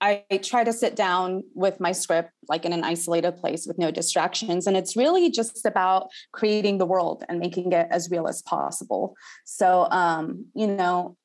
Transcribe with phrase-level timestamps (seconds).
[0.00, 3.90] I try to sit down with my script like in an isolated place with no
[3.90, 4.66] distractions.
[4.66, 9.14] And it's really just about creating the world and making it as real as possible.
[9.44, 11.16] So, um, you know,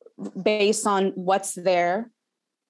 [0.42, 2.10] based on what's there,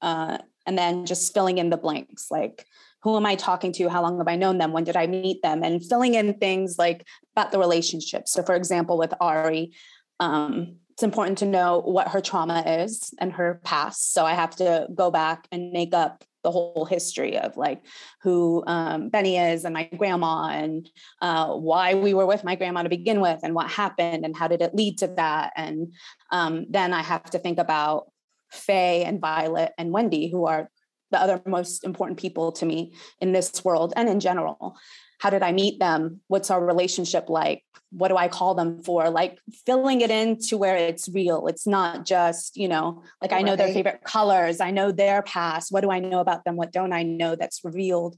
[0.01, 2.65] uh, and then just filling in the blanks like,
[3.03, 3.89] who am I talking to?
[3.89, 4.73] How long have I known them?
[4.73, 5.63] When did I meet them?
[5.63, 7.05] And filling in things like
[7.35, 8.27] about the relationship.
[8.27, 9.71] So, for example, with Ari,
[10.19, 14.13] um, it's important to know what her trauma is and her past.
[14.13, 17.83] So I have to go back and make up the whole history of like
[18.21, 20.87] who um, Benny is and my grandma and
[21.19, 24.47] uh, why we were with my grandma to begin with and what happened and how
[24.47, 25.53] did it lead to that.
[25.55, 25.91] And
[26.29, 28.11] um, then I have to think about
[28.51, 30.69] Faye and Violet and Wendy, who are
[31.09, 34.77] the other most important people to me in this world and in general
[35.21, 36.19] how did I meet them?
[36.29, 37.63] What's our relationship like?
[37.91, 39.07] What do I call them for?
[39.11, 41.45] Like filling it in to where it's real.
[41.45, 44.59] It's not just, you know, like I know their favorite colors.
[44.59, 45.71] I know their past.
[45.71, 46.55] What do I know about them?
[46.55, 48.17] What don't I know that's revealed?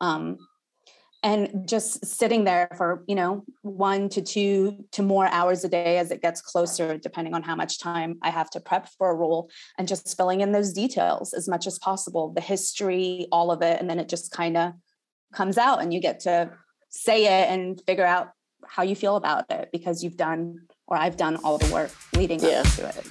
[0.00, 0.38] Um,
[1.24, 5.96] and just sitting there for you know one to two to more hours a day
[5.96, 9.14] as it gets closer depending on how much time i have to prep for a
[9.14, 13.62] role and just filling in those details as much as possible the history all of
[13.62, 14.74] it and then it just kind of
[15.34, 16.50] comes out and you get to
[16.88, 18.32] say it and figure out
[18.66, 22.40] how you feel about it because you've done or I've done all the work leading
[22.40, 22.60] yeah.
[22.60, 23.06] up to it.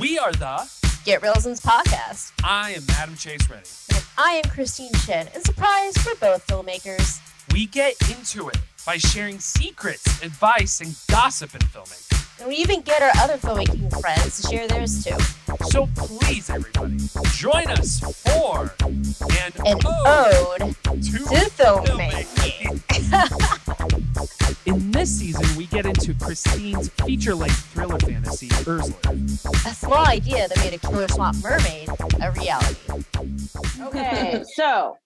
[0.00, 0.70] We are the
[1.04, 2.32] Get Realism's podcast.
[2.44, 3.68] I am Adam Chase Reddy.
[3.94, 5.28] And I am Christine Chen.
[5.34, 7.20] And surprise for both filmmakers.
[7.52, 12.17] We get into it by sharing secrets, advice, and gossip in filmmaking.
[12.40, 15.16] And we even get our other filmmaking friends to share theirs too.
[15.70, 16.98] So please, everybody,
[17.34, 22.80] join us for an, an ode, ode to, to filmmaking.
[22.88, 23.88] filmmaking.
[24.66, 28.94] In this season, we get into Christine's feature-length thriller fantasy, Ursula.
[29.66, 31.88] A small idea that made a killer swamp mermaid
[32.20, 32.76] a reality.
[33.80, 34.96] Okay, so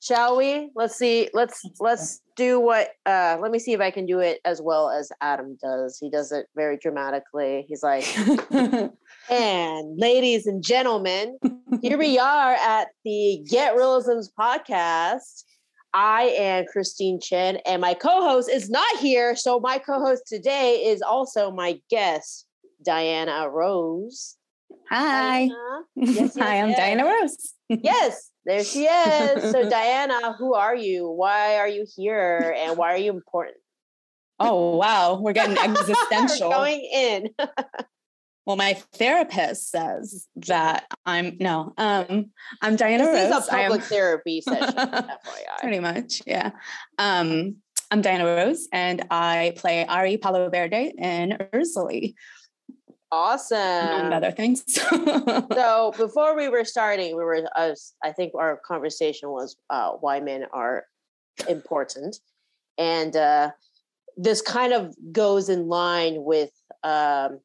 [0.00, 4.06] shall we let's see let's let's do what uh let me see if i can
[4.06, 5.98] do it as well as adam does.
[5.98, 7.64] He does it very dramatically.
[7.68, 8.06] He's like
[9.30, 11.38] and ladies and gentlemen
[11.82, 15.44] here we are at the get realisms podcast.
[15.94, 19.34] I am christine chen and my co-host is not here.
[19.34, 22.46] So my co-host today is also my guest
[22.84, 24.36] diana rose.
[24.90, 25.48] Hi.
[25.48, 25.82] Diana.
[25.96, 26.78] Yes, yes, hi i'm yes.
[26.78, 27.54] diana rose.
[27.68, 29.50] Yes there she is.
[29.50, 31.10] So, Diana, who are you?
[31.10, 32.54] Why are you here?
[32.56, 33.56] And why are you important?
[34.38, 35.18] Oh, wow.
[35.20, 36.48] We're getting existential.
[36.48, 37.30] We're going in.
[38.46, 42.30] well, my therapist says that I'm no, um,
[42.62, 43.42] I'm Diana this Rose.
[43.42, 45.60] Is a public am, therapy session, FYI.
[45.60, 46.52] Pretty much, yeah.
[46.98, 47.56] Um,
[47.90, 52.00] I'm Diana Rose, and I play Ari Palo Verde in Ursula.
[53.12, 53.58] Awesome.
[53.58, 54.64] And other things.
[54.74, 60.20] so before we were starting, we were, uh, I think our conversation was uh, why
[60.20, 60.84] men are
[61.48, 62.18] important.
[62.78, 63.50] And uh,
[64.16, 66.50] this kind of goes in line with
[66.82, 67.40] um,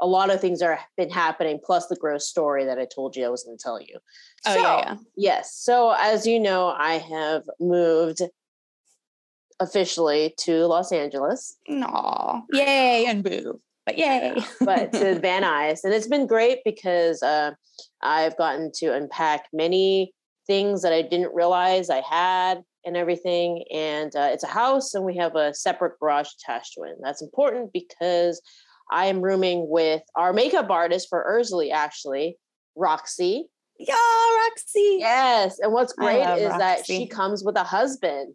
[0.00, 3.16] a lot of things that have been happening, plus the gross story that I told
[3.16, 3.98] you I was going to tell you.
[4.46, 4.96] Oh, so, yeah, yeah.
[5.16, 5.54] Yes.
[5.56, 8.20] So as you know, I have moved
[9.60, 11.56] officially to Los Angeles.
[11.70, 12.42] Aw.
[12.52, 14.36] Yay and boo but yay.
[14.60, 15.80] but to Van Nuys.
[15.84, 17.52] And it's been great because uh,
[18.02, 20.12] I've gotten to unpack many
[20.46, 23.64] things that I didn't realize I had and everything.
[23.72, 26.90] And uh, it's a house, and we have a separate garage attached to it.
[26.90, 28.40] And that's important because
[28.90, 32.36] I am rooming with our makeup artist for Ursley, actually,
[32.76, 33.46] Roxy.
[33.78, 33.94] Yeah,
[34.44, 34.96] Roxy.
[35.00, 35.58] Yes.
[35.58, 36.58] And what's great is Roxy.
[36.58, 38.34] that she comes with a husband.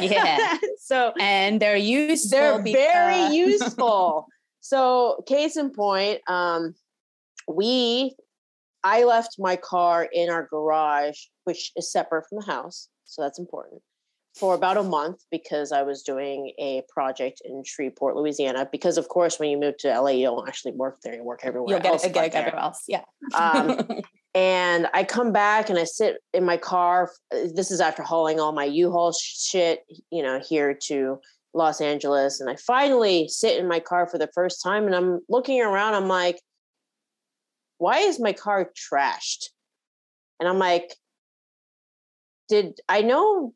[0.00, 0.56] Yeah.
[0.78, 2.30] so and they're useful.
[2.30, 2.80] They're because...
[2.80, 4.26] very useful.
[4.68, 6.74] So, case in point, um,
[7.46, 8.16] we,
[8.82, 12.88] I left my car in our garage, which is separate from the house.
[13.04, 13.80] So that's important
[14.36, 18.68] for about a month because I was doing a project in Shreveport, Louisiana.
[18.72, 21.42] Because of course, when you move to LA, you don't actually work there; you work
[21.44, 21.70] everywhere.
[21.70, 22.82] You'll get else a gig everywhere else.
[22.88, 23.02] Yeah.
[23.38, 23.86] um,
[24.34, 27.12] and I come back and I sit in my car.
[27.30, 31.20] This is after hauling all my U-Haul shit, you know, here to
[31.56, 32.40] Los Angeles.
[32.40, 35.94] And I finally sit in my car for the first time and I'm looking around.
[35.94, 36.40] I'm like,
[37.78, 39.46] why is my car trashed?
[40.38, 40.94] And I'm like,
[42.48, 43.54] did I know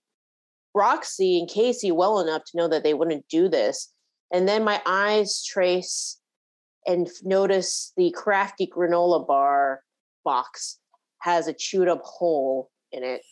[0.75, 3.93] Roxy and Casey well enough to know that they wouldn't do this?
[4.33, 6.19] And then my eyes trace
[6.87, 9.83] and notice the crafty granola bar
[10.25, 10.79] box
[11.21, 13.23] has a chewed up hole in it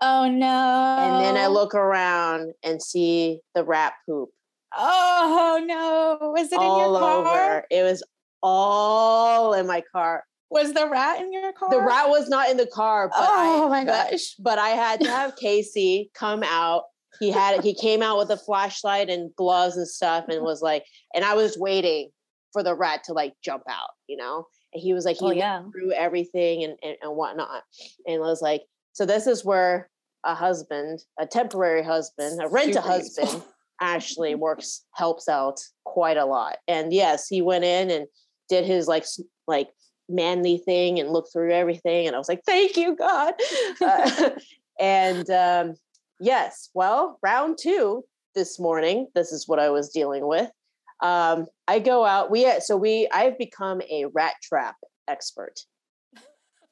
[0.00, 0.96] Oh no.
[0.98, 4.30] And then I look around and see the rat poop.
[4.76, 6.30] Oh no.
[6.30, 7.16] Was it all in your car?
[7.58, 7.64] Over.
[7.70, 8.02] It was
[8.42, 10.24] all in my car.
[10.50, 11.70] Was the rat in your car?
[11.70, 14.34] The rat was not in the car, but oh I, my gosh.
[14.38, 16.84] but I had to have Casey come out.
[17.20, 20.84] He had he came out with a flashlight and gloves and stuff and was like,
[21.14, 22.10] and I was waiting
[22.52, 24.46] for the rat to like jump out, you know.
[24.72, 25.62] And he was like, he Oh, yeah.
[25.72, 27.62] through everything and, and and whatnot,
[28.06, 28.62] and I was like,
[28.92, 29.89] so this is where
[30.24, 33.42] a husband, a temporary husband, a rent a husband,
[33.80, 36.58] actually works helps out quite a lot.
[36.68, 38.06] And yes, he went in and
[38.48, 39.06] did his like
[39.46, 39.70] like
[40.08, 42.06] manly thing and looked through everything.
[42.06, 43.34] And I was like, thank you, God.
[43.82, 44.30] Uh,
[44.80, 45.74] and um,
[46.20, 49.06] yes, well, round two this morning.
[49.14, 50.50] This is what I was dealing with.
[51.02, 52.30] Um, I go out.
[52.30, 54.76] We so we I've become a rat trap
[55.08, 55.60] expert.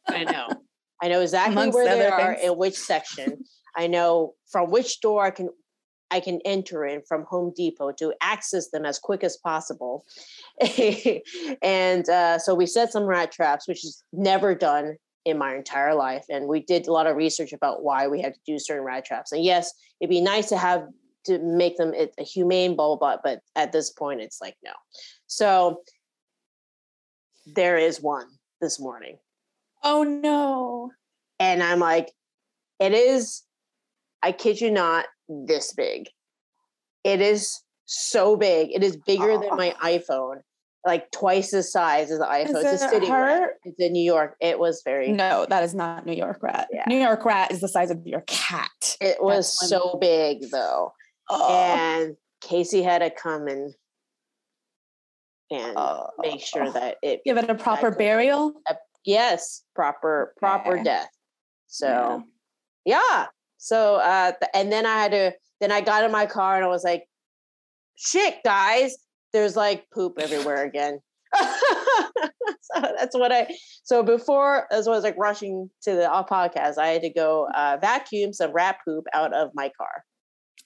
[0.06, 0.48] I know.
[1.02, 2.46] I know exactly where they are things.
[2.50, 3.44] in which section.
[3.76, 5.50] I know from which door I can
[6.10, 10.06] I can enter in from Home Depot to access them as quick as possible.
[11.62, 14.96] and uh, so we set some rat traps, which is never done
[15.26, 16.24] in my entire life.
[16.30, 19.04] And we did a lot of research about why we had to do certain rat
[19.04, 19.32] traps.
[19.32, 20.86] And yes, it'd be nice to have
[21.26, 24.56] to make them it- a humane blah blah blah, but at this point, it's like
[24.64, 24.72] no.
[25.26, 25.82] So
[27.46, 28.28] there is one
[28.60, 29.18] this morning
[29.82, 30.90] Oh no.
[31.38, 32.12] and I'm like,
[32.80, 33.42] it is,
[34.22, 36.08] I kid you not, this big.
[37.04, 38.70] It is so big.
[38.72, 39.86] It is bigger than my oh.
[39.86, 40.40] iPhone,
[40.86, 42.64] like twice the size as the iPhone.
[42.64, 43.50] Is it's a it city rat.
[43.64, 44.36] It's in New York.
[44.40, 46.68] It was very, No, that is not New York rat.
[46.72, 46.84] Yeah.
[46.86, 48.96] New York rat is the size of your cat.
[49.00, 50.92] it was That's so big though.
[51.30, 51.48] Oh.
[51.50, 53.74] And Casey had to come and
[55.50, 56.08] and Oh.
[56.18, 58.54] make sure that it give it a proper burial.
[59.04, 60.82] Yes proper proper Okay.
[60.84, 61.08] death.
[61.66, 62.22] So.
[62.86, 62.98] Yeah.
[62.98, 63.26] yeah
[63.58, 66.68] so uh and then i had to then i got in my car and i
[66.68, 67.04] was like
[67.96, 68.96] shit guys
[69.32, 71.00] there's like poop everywhere again
[71.38, 73.46] so that's what i
[73.82, 77.78] so before as I was like rushing to the podcast i had to go uh
[77.80, 80.04] vacuum some rat poop out of my car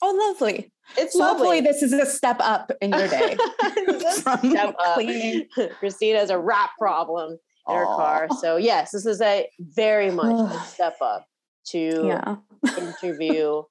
[0.05, 0.73] Oh, lovely.
[0.99, 3.37] it's So hopefully lovely this is a step up in your day.
[4.23, 4.95] From step up.
[4.95, 5.47] cleaning.
[5.79, 7.39] christine has a rat problem
[7.69, 11.27] in her car so yes this is a very much a step up
[11.65, 12.37] to Yeah.
[12.77, 13.63] interview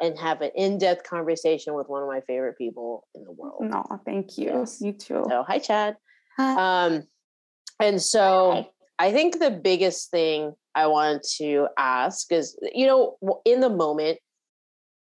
[0.00, 3.62] and have an in-depth conversation with one of my favorite people in the world.
[3.62, 4.46] No, thank you.
[4.48, 4.78] Yes.
[4.82, 5.24] You too.
[5.26, 5.96] So, hi, Chad.
[6.36, 6.84] Hi.
[6.86, 7.04] Um,
[7.80, 8.68] and so Hi.
[8.98, 13.16] I think the biggest thing I wanted to ask is, you know,
[13.46, 14.18] in the moment,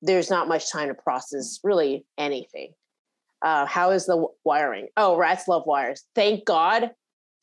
[0.01, 2.71] there's not much time to process really anything.
[3.41, 4.88] Uh, how is the wiring?
[4.95, 6.03] Oh, rats love wires.
[6.15, 6.91] Thank God.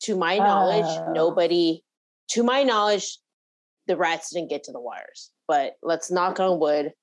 [0.03, 1.11] To my knowledge, Oh.
[1.13, 1.83] nobody,
[2.29, 3.17] to my knowledge,
[3.87, 5.31] the rats didn't get to the wires.
[5.47, 6.93] But let's knock on wood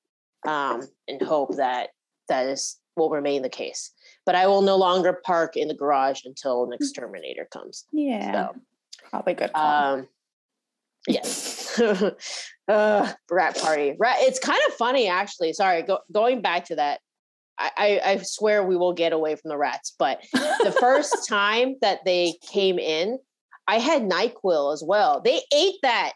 [0.47, 1.89] um, and hope that
[2.27, 3.91] that is will remain the case.
[4.25, 7.85] But I will no longer park in the garage until an exterminator comes.
[7.91, 8.31] yeah.
[8.49, 8.55] So,
[9.09, 9.93] Probably good call.
[9.95, 10.07] um,
[11.07, 11.79] yes.
[12.67, 13.95] uh, rat party.
[13.99, 14.17] Rat.
[14.19, 15.53] It's kind of funny, actually.
[15.53, 16.99] Sorry, go, going back to that.
[17.77, 19.93] I, I, swear we will get away from the rats.
[19.97, 23.19] But the first time that they came in,
[23.67, 25.21] I had Nyquil as well.
[25.21, 26.13] They ate that.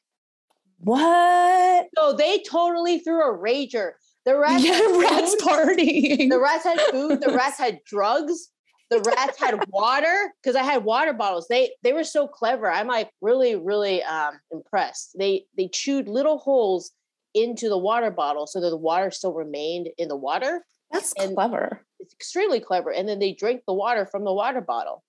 [0.80, 1.88] what?
[1.98, 3.92] So they totally threw a rager.
[4.26, 4.64] The rats.
[4.66, 6.30] Yeah, had rats partying.
[6.30, 7.22] The rats had food.
[7.22, 8.50] The rats had drugs.
[8.90, 11.48] The rats had water because I had water bottles.
[11.48, 12.72] They they were so clever.
[12.72, 15.16] I'm like really really um, impressed.
[15.18, 16.92] They they chewed little holes
[17.34, 20.66] into the water bottle so that the water still remained in the water.
[20.96, 21.82] That's and- clever.
[22.00, 22.92] It's extremely clever.
[22.92, 25.04] And then they drank the water from the water bottle.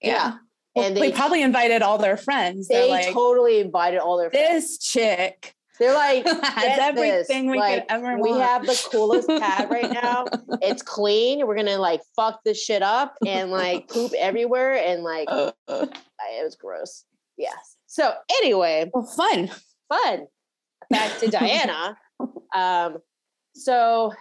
[0.00, 0.38] Yeah.
[0.74, 2.68] And And they- they probably invited all their friends.
[2.68, 4.78] They like, totally invited all their friends.
[4.78, 7.52] this chick They're like, has everything this.
[7.52, 8.42] we Like, could ever we want.
[8.42, 10.24] have the coolest pad right now.
[10.62, 11.46] It's clean.
[11.46, 15.86] We're gonna like fuck this shit up and like poop everywhere and like Uh, uh,
[16.30, 17.04] it was gross.
[17.36, 17.76] Yes.
[17.86, 19.50] So anyway, well, fun.
[19.88, 20.26] fun.
[20.90, 21.96] Back to Diana.
[22.54, 22.98] Um,
[23.54, 24.12] so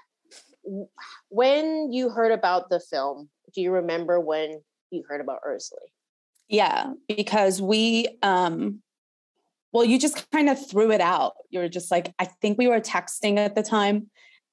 [1.30, 5.82] when you heard about the film, do you remember when you heard about Ursula?
[6.48, 8.82] Yeah, because we um
[9.74, 11.34] well, you just kind of threw it out.
[11.50, 14.08] You were just like, I think we were texting at the time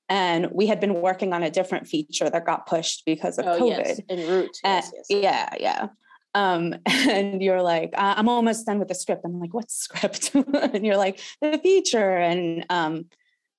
[0.08, 3.60] and we had been working on a different feature that got pushed because of COVID.
[3.60, 4.56] Oh, yes, en route.
[4.64, 5.06] Uh, Yes, yes.
[5.10, 5.88] yeah, yeah.
[6.34, 9.22] Um, and you're like, "Uh, I'm almost done with the script.
[9.24, 10.30] I'm like, what script?
[10.54, 12.16] and you're like, the feature.
[12.16, 13.06] And um,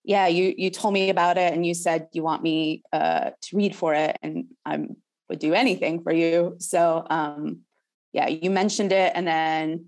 [0.09, 3.55] yeah, you you told me about it, and you said you want me uh, to
[3.55, 4.87] read for it, and I
[5.29, 6.55] would do anything for you.
[6.57, 7.59] So um,
[8.11, 9.85] yeah, you mentioned it, and then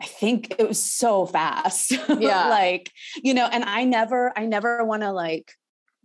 [0.00, 1.92] I think it was so fast.
[2.08, 2.48] Yeah.
[2.48, 2.90] like
[3.22, 5.52] you know, and I never, I never want to like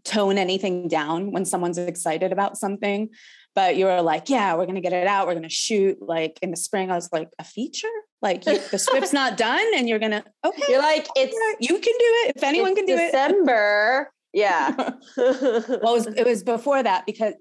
[0.03, 3.09] tone anything down when someone's excited about something
[3.55, 5.25] but you were like, yeah, we're gonna get it out.
[5.25, 6.91] We're gonna shoot like in the spring.
[6.91, 7.87] I was like, a feature?
[8.21, 10.63] Like you, the script's not done, and you're gonna okay.
[10.69, 13.11] You're like, it's you can do it if anyone can do it.
[13.11, 14.11] December.
[14.33, 14.75] Yeah.
[15.17, 17.33] well, it was, it was before that because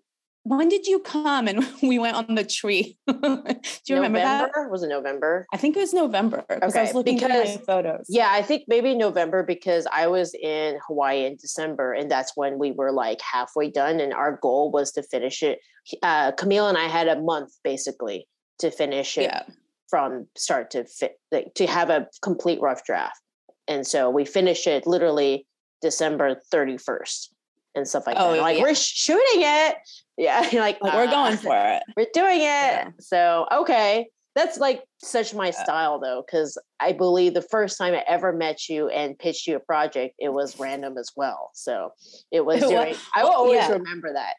[0.45, 2.97] when did you come and we went on the tree?
[3.09, 3.43] do
[3.89, 4.51] you remember that?
[4.71, 5.47] Was it November?
[5.53, 8.07] I think it was November because I Okay, was looking because- photos.
[8.09, 12.59] Yeah, I think maybe November because I was in Hawaii in December, and that's when
[12.59, 15.59] we were like halfway done, and our goal was to finish it.
[16.03, 18.29] Uh, Camille and I had a month basically
[18.61, 19.43] to finish it yeah.
[19.89, 23.21] From start to fit, like, to have a complete rough draft,
[23.69, 25.47] and so we finished it literally
[25.83, 27.33] December thirty first
[27.75, 28.41] and stuff like Oh, that.
[28.41, 28.63] Like yeah.
[28.63, 29.77] we're shooting it,
[30.17, 30.49] yeah.
[30.53, 31.83] You're like we're "Uh, going for it.
[31.97, 32.43] we're doing it.
[32.43, 32.89] Yeah.
[32.99, 34.09] So okay.
[34.35, 38.69] That's like such my style though, because I believe the first time I ever met
[38.69, 41.51] you and pitched you a project, it was random as well.
[41.55, 41.93] So
[42.31, 43.73] it was It I will always yeah.
[43.73, 44.35] remember that.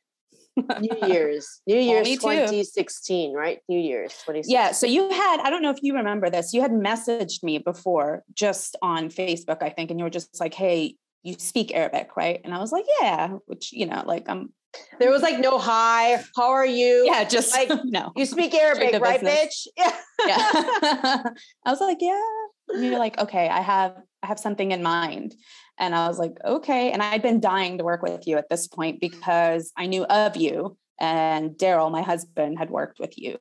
[0.79, 1.61] New Year's.
[1.67, 2.21] New oh, Year's me too.
[2.21, 3.59] 2016, right?
[3.69, 4.53] New Year's 2016.
[4.53, 4.71] Yeah.
[4.71, 8.23] So you had, I don't know if you remember this, you had messaged me before
[8.33, 12.41] just on Facebook, I think, and you were just like, hey, you speak Arabic, right?
[12.43, 14.53] And I was like, yeah, which, you know, like I'm,
[14.99, 17.05] there was like no hi, how are you?
[17.11, 18.11] yeah, just like, like, no.
[18.15, 19.67] You speak Arabic, right, business.
[19.77, 19.77] bitch?
[19.77, 19.95] Yeah.
[20.27, 21.23] yeah.
[21.65, 22.21] I was like, yeah.
[22.69, 25.35] And you're like, okay, I have I have something in mind.
[25.79, 26.91] And I was like, okay.
[26.91, 30.35] And I'd been dying to work with you at this point because I knew of
[30.35, 33.37] you and Daryl, my husband, had worked with you.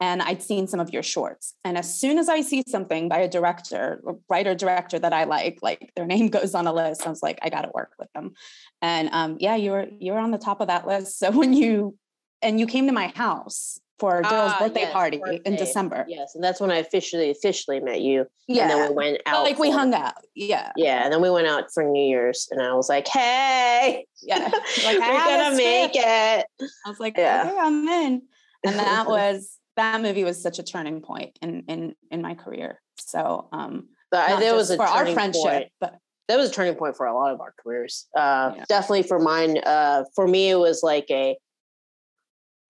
[0.00, 1.54] And I'd seen some of your shorts.
[1.64, 5.24] And as soon as I see something by a director, or writer director that I
[5.24, 8.12] like, like their name goes on a list, I was like, I gotta work with
[8.12, 8.34] them.
[8.82, 11.18] And um, yeah, you were you were on the top of that list.
[11.18, 11.96] So when you
[12.42, 15.56] and you came to my house for Daryl's Ah, birthday yes, party in.
[15.56, 16.04] December.
[16.08, 16.34] Yes.
[16.34, 18.26] And that's when I officially officially met you.
[18.46, 18.62] Yeah.
[18.62, 19.44] And then we went out.
[19.44, 20.14] like we for- hung out.
[20.34, 20.70] Yeah.
[20.76, 24.38] Yeah, and then we went out for New Year's, and I was like, "Hey, Yeah.
[24.84, 26.46] like we're gonna make script." it."
[26.86, 27.44] I was like, Yeah.
[27.48, 28.22] okay, I'm in.
[28.64, 32.80] And that was that movie was such a turning point in in in my career.
[32.98, 35.68] So um But there was a for our friendship, point.
[35.80, 35.94] but
[36.28, 38.06] That was a turning point for a lot of our careers.
[38.16, 38.64] Uh, Yeah.
[38.68, 39.58] Definitely for mine.
[39.58, 41.36] Uh, for me, it was like a.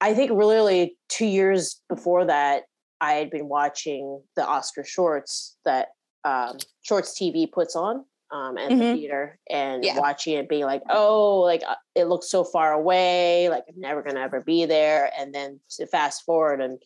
[0.01, 2.65] I think really two years before that,
[3.01, 5.89] I had been watching the Oscar shorts that
[6.25, 8.93] um, Shorts TV puts on um, at the Mhm.
[8.93, 9.99] theater, and Yeah.
[9.99, 13.49] watching it, being like, "Oh, like uh, it looks so far away.
[13.49, 16.83] Like I'm never gonna ever be there." And then to fast forward and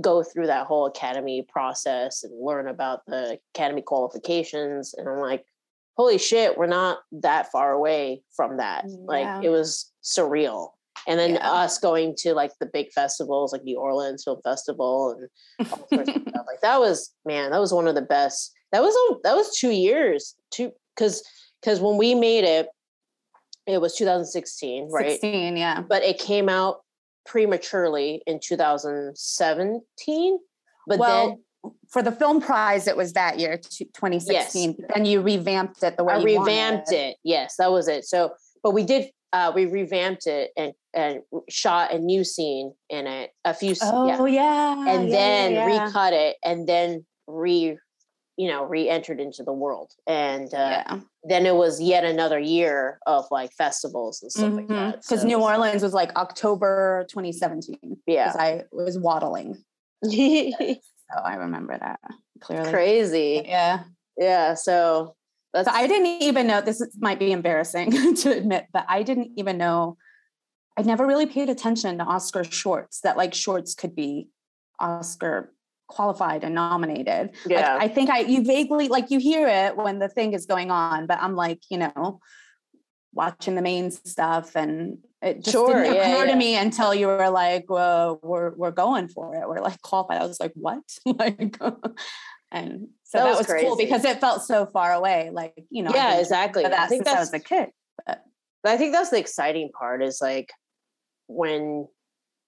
[0.00, 5.44] go through that whole academy process and learn about the academy qualifications and i'm like
[5.96, 8.96] holy shit we're not that far away from that Yeah.
[9.06, 10.72] like it was surreal
[11.08, 11.50] and then Yeah.
[11.50, 16.10] us going to like the big festivals like the orleans film festival and all sorts
[16.10, 19.20] of stuff like that was man that was one of the best that was a-
[19.24, 21.22] that was two years two because
[21.60, 22.68] because when we made it
[23.66, 25.80] it was 2016 right 16, yeah.
[25.80, 26.80] but it came out
[27.26, 30.38] prematurely in 2017
[30.86, 31.38] but well,
[31.90, 34.78] for the film prize, it was that year, t- 2016.
[34.96, 37.10] And you revamped it the way i revamped wanted.
[37.10, 41.20] it yes that was it so but we did uh we revamped it and and
[41.48, 44.72] shot a new scene in it a few s- yeah Oh yeah.
[44.88, 47.78] and yeah, then yeah, recut it and then re
[48.36, 50.82] you know re-entered into the world and uh
[51.24, 55.26] then it was yet another year of like festivals and stuff like that Because so-
[55.26, 57.76] New Orleans was like October 2017.
[58.06, 59.62] yeah I was waddling.
[61.12, 61.98] So I remember that
[62.40, 62.70] clearly.
[62.70, 63.82] crazy Yeah.
[64.16, 65.16] yeah so
[65.52, 69.02] that's So I didn't even know this is, might be embarrassing to admit, but I
[69.02, 69.96] didn't even know.
[70.76, 73.00] I never really paid attention to Oscar shorts.
[73.00, 74.28] That like shorts could be
[74.78, 75.52] Oscar
[75.88, 77.30] qualified and nominated.
[77.44, 77.76] Like, Yeah.
[77.80, 81.06] I think I you vaguely like you hear it when the thing is going on,
[81.06, 82.20] but I'm like you know
[83.12, 86.32] watching the main stuff and it just Sure, didn't yeah, occur yeah.
[86.32, 89.46] to me until you were like, "Well, we're we're going for it.
[89.48, 91.58] We're like qualified." I was like, "What?" like,
[92.52, 95.30] and so That that, was was, cool because it felt so far away.
[95.32, 97.68] Like you know, yeah exactly i think I that's was a kid.
[98.62, 100.52] But I think that's the exciting part is like
[101.28, 101.88] when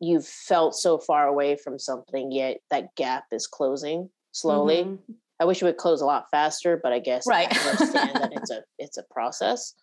[0.01, 4.85] you've felt so far away from something, yet that gap is closing slowly.
[4.85, 4.99] Mhm.
[5.41, 7.49] I wish it would close a lot faster, but I guess Right.
[7.51, 9.75] I understand that it's a it's a process.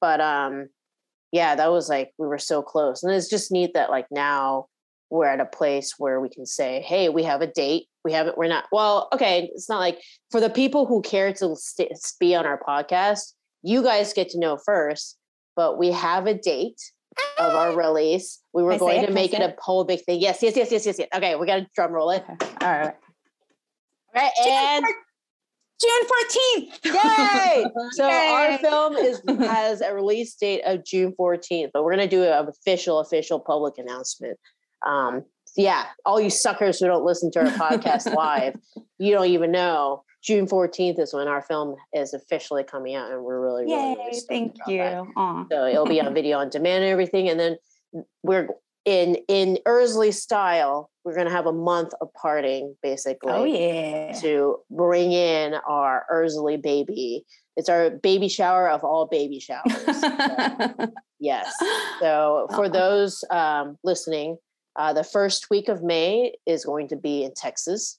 [0.00, 0.68] But um
[1.32, 3.02] yeah, that was like we were so close.
[3.02, 4.66] And it's just neat that like now
[5.10, 7.86] we're at a place where we can say, hey, we have a date.
[8.04, 10.00] We haven't, we're not, well, okay, it's not like
[10.30, 14.38] for the people who care to st- be on our podcast, you guys get to
[14.38, 15.18] know first,
[15.56, 16.80] but we have a date
[17.38, 18.40] of our release.
[18.54, 20.20] We were I going to make it say a whole big thing.
[20.20, 21.08] Yes, yes, yes, yes, yes, yes.
[21.14, 22.24] Okay, we got to drum roll it.
[22.30, 22.50] Okay.
[22.62, 22.94] All right.
[24.14, 24.84] All right, and
[25.80, 26.84] June 14th.
[26.84, 27.66] Yay!
[27.92, 32.24] So our film is has a release date of June 14th, but we're gonna do
[32.24, 34.38] an official, official public announcement
[34.86, 35.24] um,
[35.56, 38.54] yeah, all you suckers who don't listen to our podcast live,
[38.98, 40.04] you don't even know.
[40.22, 43.96] June 14th is when our film is officially coming out, and we're really, really, Yay,
[43.98, 45.12] really stoked thank you.
[45.50, 47.28] So it'll be on video on demand and everything.
[47.28, 47.56] And then
[48.22, 48.48] we're
[48.84, 54.12] in in Ursley style, we're gonna have a month of parting basically Oh yeah.
[54.20, 57.24] to bring in our Ursley baby.
[57.56, 59.72] It's our baby shower of all baby showers.
[60.00, 61.52] So, yes.
[62.00, 64.38] So for those um, listening,
[64.80, 67.98] uh, the first week of May is going to be in Texas.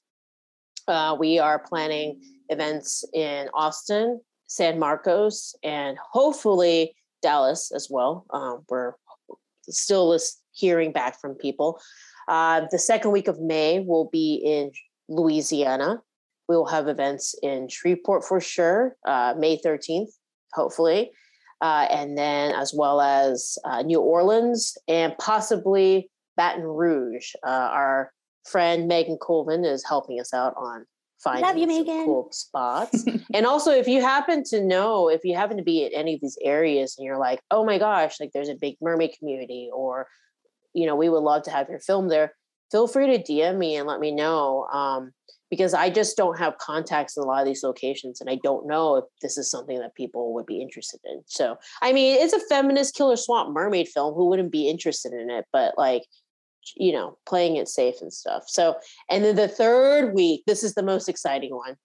[0.88, 8.26] Uh, we are planning events in Austin, San Marcos, and hopefully Dallas as well.
[8.30, 8.94] Um, we're
[9.68, 10.18] still
[10.50, 11.80] hearing back from people.
[12.26, 14.72] Uh, the second week of May will be in
[15.08, 16.02] Louisiana.
[16.48, 20.10] We will have events in Shreveport for sure, uh, May 13th,
[20.52, 21.12] hopefully.
[21.60, 26.10] Uh, and then as well as uh, New Orleans and possibly
[26.42, 27.34] Baton Rouge.
[27.46, 28.12] Uh, our
[28.44, 30.84] friend Megan Colvin is helping us out on
[31.22, 32.04] finding Love you, Megan.
[32.04, 33.04] cool spots.
[33.34, 36.20] and also, if you happen to know, if you happen to be at any of
[36.20, 40.08] these areas and you're like, oh my gosh, like there's a big mermaid community, or,
[40.74, 42.34] you know, we would love to have your film there,
[42.72, 44.66] feel free to DM me and let me know.
[44.72, 45.12] Um,
[45.48, 48.66] because I just don't have contacts in a lot of these locations and I don't
[48.66, 51.20] know if this is something that people would be interested in.
[51.26, 54.14] So, I mean, it's a feminist killer swamp mermaid film.
[54.14, 55.44] Who wouldn't be interested in it?
[55.52, 56.04] But like,
[56.76, 58.44] you know, playing it safe and stuff.
[58.46, 58.76] So,
[59.10, 61.76] and then the third week, this is the most exciting one.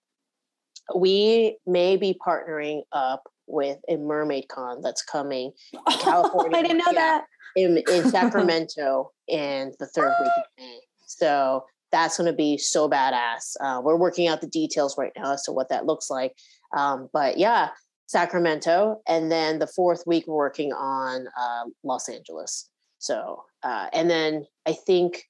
[0.94, 6.78] We may be partnering up with a mermaid con that's coming in California, I didn't
[6.78, 6.92] know yeah.
[6.92, 7.24] that.
[7.56, 10.80] in, in Sacramento in the third week of May.
[11.06, 13.56] So that's going to be so badass.
[13.60, 16.36] Uh, we're working out the details right now as to what that looks like.
[16.76, 17.70] Um, but yeah,
[18.06, 19.00] Sacramento.
[19.06, 22.68] And then the fourth week, we're working on uh, Los Angeles.
[23.08, 25.24] So, uh, and then I think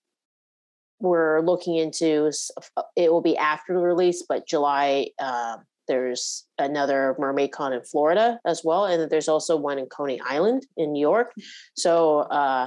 [0.98, 2.32] we're looking into
[2.76, 7.82] uh, it will be after the release, but July, um, there's another Mermaid Con in
[7.82, 8.84] Florida as well.
[8.84, 11.32] And there's also one in Coney Island in New York.
[11.76, 12.66] So, uh,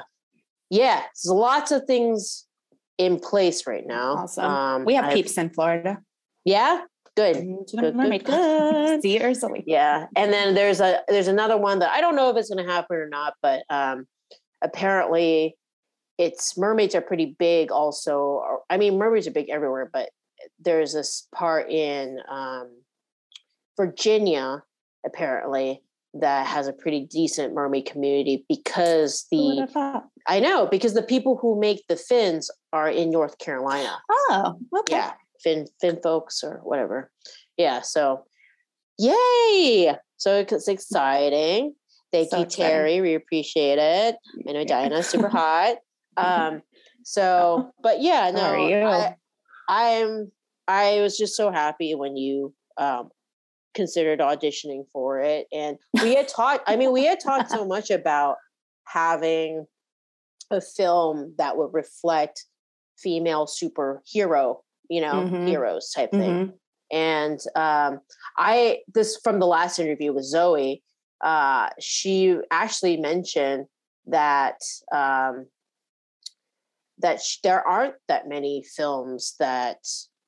[0.69, 2.47] yeah, there's lots of things
[2.97, 4.13] in place right now.
[4.13, 4.45] Awesome.
[4.45, 5.99] Um, we have I've- peeps in Florida.
[6.45, 6.83] Yeah,
[7.17, 7.35] good.
[7.35, 9.01] Good, good, mermaid con.
[9.01, 9.59] See Ursula.
[9.67, 12.65] Yeah, and then there's a there's another one that I don't know if it's going
[12.65, 14.07] to happen or not, but um,
[14.61, 15.57] apparently,
[16.17, 17.71] it's mermaids are pretty big.
[17.71, 20.09] Also, I mean, mermaids are big everywhere, but
[20.59, 22.69] there's this part in um,
[23.77, 24.63] Virginia
[25.05, 25.81] apparently
[26.13, 30.03] that has a pretty decent mermaid community because the have?
[30.27, 33.97] I know because the people who make the fins are in North Carolina.
[34.09, 34.95] Oh, okay.
[34.95, 37.11] Yeah, fin fin folks or whatever.
[37.57, 38.25] Yeah, so
[38.97, 39.95] yay!
[40.17, 41.75] So it's exciting.
[42.11, 42.65] Thank So you, exciting.
[42.71, 43.01] Terry.
[43.01, 44.15] We appreciate it.
[44.47, 45.77] I know Diana's super hot.
[46.17, 46.61] Um,
[47.03, 48.41] so, but yeah, no?
[48.43, 49.15] I,
[49.69, 50.31] I'm.
[50.67, 53.09] I was just so happy when you um,
[53.73, 56.63] considered auditioning for it, and we had talked.
[56.69, 58.37] I mean, we had talked so much about
[58.85, 59.65] having
[60.49, 62.45] a film that would reflect
[62.97, 64.57] female superhero,
[64.89, 65.47] you know, Mhm.
[65.47, 66.19] heroes type thing.
[66.47, 66.53] Mhm.
[66.91, 68.01] And um,
[68.37, 70.83] I this from the last interview with Zoe,
[71.21, 73.65] uh, she actually mentioned
[74.07, 74.57] that
[74.91, 75.45] um,
[76.99, 79.77] that sh- there aren't that many films that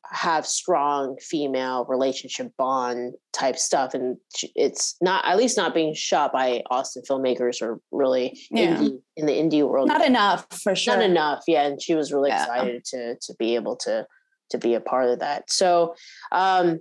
[0.05, 4.17] have strong female relationship bond type stuff, and
[4.55, 8.75] it's not at least not being shot by Austin filmmakers or really Yeah.
[8.75, 9.87] indie, in the indie world.
[9.87, 10.95] Not enough for sure.
[10.97, 11.63] Not enough, yeah.
[11.65, 12.43] And she was really Yeah.
[12.43, 14.05] excited to to be able to
[14.49, 15.49] to be a part of that.
[15.49, 15.95] So,
[16.31, 16.79] um,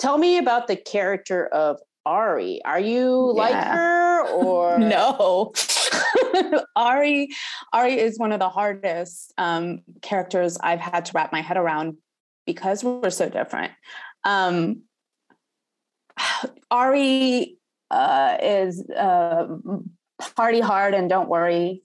[0.00, 2.64] tell me about the character of Ari.
[2.64, 5.52] Are you like her or No.
[6.76, 7.28] Ari
[7.72, 11.96] Ari is one of the hardest um, characters I've had to wrap my head around
[12.46, 13.72] because we're so different.
[14.24, 14.82] Um,
[16.70, 17.58] Ari
[17.90, 19.46] uh, is uh,
[20.36, 21.82] party hard and don't worry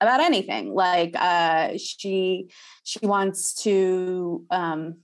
[0.00, 0.74] about anything.
[0.74, 2.50] Like uh, she
[2.84, 4.98] she wants to um,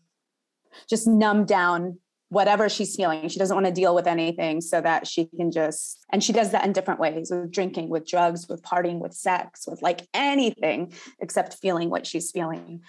[0.88, 1.98] just numb down
[2.32, 3.28] whatever she's feeling.
[3.28, 6.50] She doesn't want to deal with anything so that she can just, and she does
[6.52, 10.94] that in different ways with drinking, with drugs, with partying, with sex, with like anything
[11.20, 12.80] except feeling what she's feeling.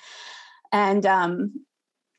[0.71, 1.65] And um,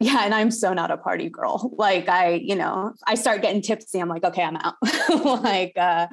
[0.01, 1.73] yeah, and I'm so not a party girl.
[1.79, 4.01] Like I, you know, I start getting tipsy.
[4.01, 4.75] I'm like, okay, I'm out.
[5.43, 6.09] like, uh,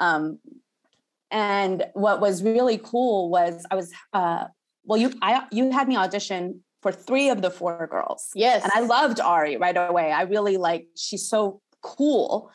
[0.00, 0.40] um,
[1.30, 4.46] and what was really cool was I was, uh,
[4.82, 8.30] well, you, I, you had me audition for three of the four girls.
[8.34, 8.62] yes?
[8.62, 10.12] And I loved Ari right away.
[10.12, 12.50] I really like she's so cool,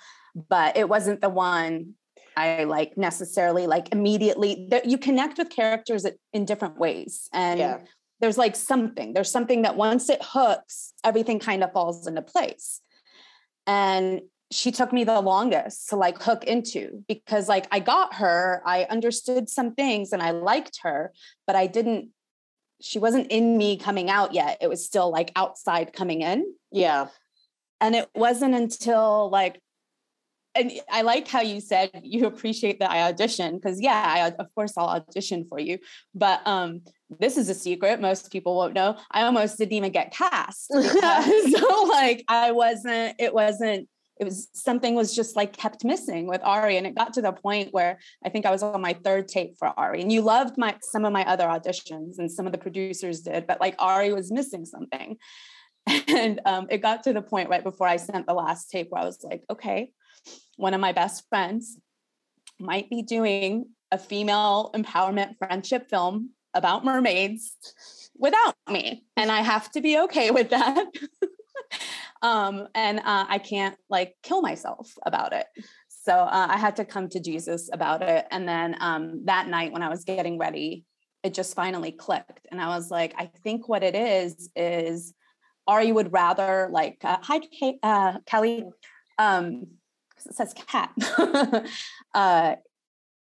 [0.50, 1.96] but it wasn't the one
[2.38, 4.68] I like necessarily like immediately.
[4.70, 7.80] That you connect with characters in different ways, and Yeah.
[8.22, 12.80] there's like something there's something that once it hooks everything kind of falls into place
[13.68, 18.62] and she took me the longest to like hook into because like I got her,
[18.66, 21.14] I understood some things and I liked her,
[21.48, 22.10] but I didn't
[22.82, 24.58] she wasn't in me coming out yet.
[24.62, 26.54] It was still like outside coming in.
[26.72, 27.08] Yeah.
[27.80, 29.60] And it wasn't until like
[30.54, 34.54] and I like how you said you appreciate that I audition because yeah, I of
[34.54, 35.80] course I'll audition for you.
[36.14, 36.82] But um
[37.20, 38.98] this is a secret most people won't know.
[39.12, 40.72] I almost didn't even get cast.
[40.74, 43.88] So like I wasn't it wasn't
[44.22, 46.78] it was something was just like kept missing with Ari.
[46.78, 49.56] And it got to the point where I think I was on my third tape
[49.58, 50.00] for Ari.
[50.00, 53.48] And you loved my some of my other auditions and some of the producers did,
[53.48, 55.18] but like Ari was missing something.
[56.08, 59.02] And um, it got to the point right before I sent the last tape where
[59.02, 59.92] I was like, okay,
[60.58, 61.80] one of my best friends
[62.60, 67.56] might be doing a female empowerment friendship film about mermaids
[68.16, 69.04] without me.
[69.18, 70.86] And I have to be okay with that.
[72.22, 75.48] um, and uh, I can't like kill myself about it.
[75.90, 78.26] So uh, I had to come to Jesus about it.
[78.32, 80.86] And then um, that night when I was getting ready,
[81.24, 82.48] it just finally clicked.
[82.52, 85.14] And I was like, I think what it is is
[85.68, 87.42] Ari would rather like, uh, hi,
[87.84, 88.66] uh, Kelly.
[89.20, 89.68] Um,
[90.26, 90.92] it says cat.
[92.14, 92.56] uh,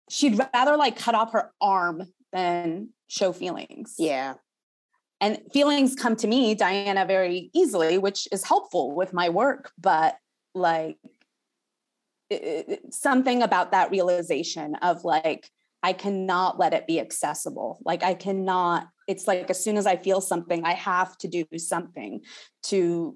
[0.10, 2.04] she'd rather like cut off her arm
[2.34, 3.96] than show feelings.
[3.98, 4.36] Yeah
[5.22, 10.18] and feelings come to me diana very easily which is helpful with my work but
[10.54, 10.98] like
[12.30, 15.52] it, something about that realization of like
[15.84, 17.80] i cannot let it be accessible.
[17.86, 21.46] Like i cannot it's like as soon as i feel something i have to do
[21.58, 22.22] something
[22.64, 23.16] to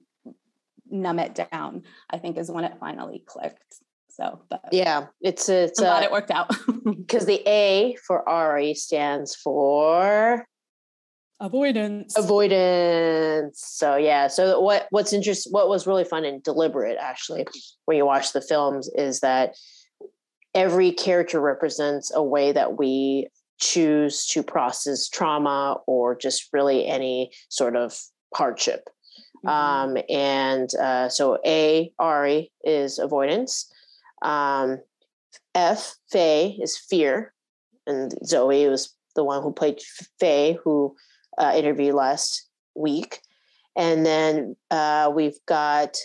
[0.92, 3.76] numb it down i think is when it finally clicked.
[4.10, 6.56] So but yeah it's it's I'm glad uh, it worked out.
[6.84, 10.46] Because the a for ari stands for
[11.39, 12.17] avoidance.
[12.17, 13.62] Avoidance.
[13.63, 14.28] So yeah.
[14.28, 17.45] So what what's interesting what was really fun and deliberate actually
[17.86, 19.56] when you watch the films is that
[20.54, 23.28] every character represents a way that we
[23.60, 27.97] choose to process trauma or just really any sort of
[28.34, 28.89] hardship.
[29.45, 29.47] Mm-hmm.
[29.47, 33.71] um, and uh, so a ari is avoidance.
[34.21, 34.80] Um,
[35.56, 37.34] f faye is fear.
[37.88, 39.80] And zoe was the one who played
[40.19, 40.95] faye who
[41.39, 43.21] uh, interview last week.
[43.75, 45.97] And then uh, we've got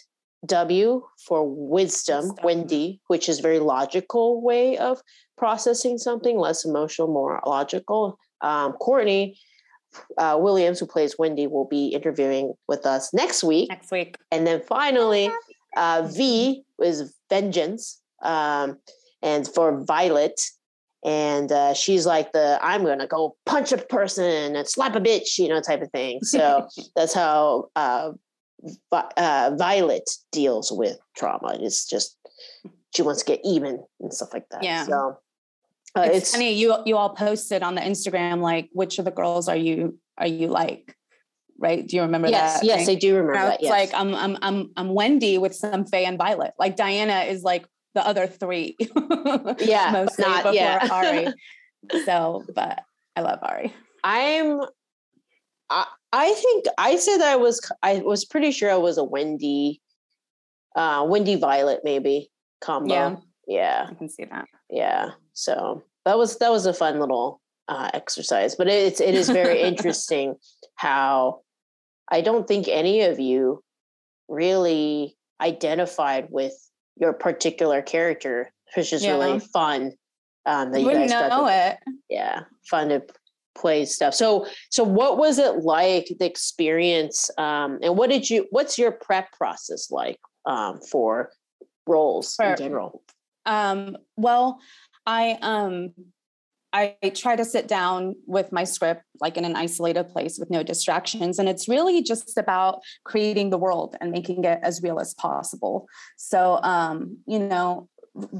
[0.46, 5.00] W for wisdom, wisdom, Wendy, which is very logical way of
[5.36, 8.18] processing something, less emotional, more logical.
[8.40, 9.38] Um, Courtney
[10.18, 13.68] uh, Williams, who plays Wendy, will be interviewing with us next week.
[13.68, 14.16] Next week.
[14.30, 15.30] And then finally,
[15.76, 18.00] uh, V is vengeance.
[18.22, 18.78] Um,
[19.22, 20.40] and for Violet,
[21.04, 25.38] and uh, she's like the i'm gonna go punch a person and slap a bitch
[25.38, 26.22] you know type of thing.
[26.22, 28.12] So that's how uh,
[28.92, 31.58] uh, violet deals with trauma.
[31.60, 32.16] It's just
[32.94, 34.62] she wants to get even and stuff like that.
[34.62, 34.84] Yeah.
[34.84, 35.18] So
[35.96, 39.12] uh, it's, it's, funny you you all posted on the instagram like which of the
[39.12, 40.96] girls are you are you like
[41.56, 41.86] right?
[41.86, 43.70] Do you remember yes, that yes i do remember that yes.
[43.70, 46.52] like i'm i'm i'm i'm wendy with some faye and violet.
[46.58, 48.76] Like diana is like the other three.
[49.59, 50.88] yeah, mostly not, before yeah.
[50.90, 51.26] Ari.
[52.07, 52.80] So, but
[53.14, 53.74] I love Ari.
[54.02, 54.62] I'm.
[55.68, 57.61] I, I think I said I was.
[57.83, 59.83] I was pretty sure I was a Wendy,
[60.74, 62.30] uh, Wendy Violet maybe
[62.62, 62.94] combo.
[62.94, 64.46] Yeah, yeah, I can see that.
[64.70, 69.28] Yeah, so that was that was a fun little uh, exercise, but it's it is
[69.28, 70.37] very interesting
[70.76, 71.42] how
[72.11, 73.62] I don't think any of you
[74.28, 76.54] really identified with
[76.96, 79.12] your particular character, which is yeah.
[79.12, 79.92] really fun.
[80.46, 81.78] Um, that you, you guys know it.
[82.11, 83.02] Yeah, fun to
[83.54, 84.14] play stuff.
[84.14, 87.30] So, so what was it like the experience?
[87.38, 88.46] Um, and what did you?
[88.50, 91.30] What's your prep process like um, for
[91.87, 93.02] roles for, in general?
[93.46, 94.59] Um, well,
[95.07, 95.92] I um
[96.74, 100.64] I try to sit down with my script like in an isolated place with no
[100.64, 101.38] distractions.
[101.38, 105.87] And it's really just about creating the world and making it as real as possible.
[106.16, 107.88] So, um, you know,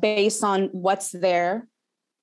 [0.01, 1.69] based on what's there,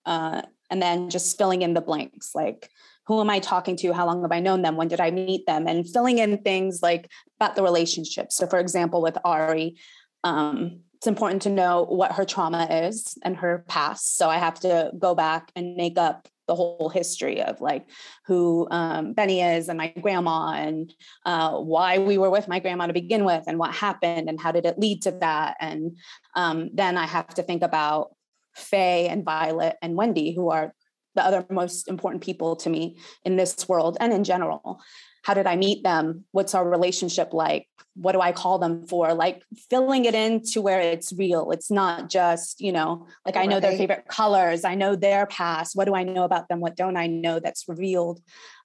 [0.05, 2.69] uh, and then just filling in the blanks like,
[3.07, 3.93] who am I talking to?
[3.93, 4.75] How long have I known them?
[4.75, 5.67] When did I meet them?
[5.67, 8.31] And filling in things like about the relationship.
[8.31, 9.77] So, for example, with Ari,
[10.23, 14.17] um, it's important to know what her trauma is and her past.
[14.17, 17.87] So I have to go back and make up the whole history of like
[18.27, 20.93] who um, Benny is and my grandma and
[21.25, 24.51] uh, why we were with my grandma to begin with and what happened and how
[24.51, 25.57] did it lead to that.
[25.59, 25.97] And
[26.35, 28.15] um, then I have to think about
[28.55, 30.71] Faye and Violet and Wendy, who are
[31.15, 34.79] the other most important people to me in this world and in general
[35.23, 36.25] how did i meet them?
[36.31, 37.67] What's our relationship like?
[37.95, 39.13] What do i call them for?
[39.13, 41.51] Like filling it in to where it's real.
[41.51, 44.63] It's not just you know like i know their favorite colors.
[44.63, 45.75] I know their past.
[45.75, 46.59] What do i know about them?
[46.59, 48.21] What don't i know that's revealed?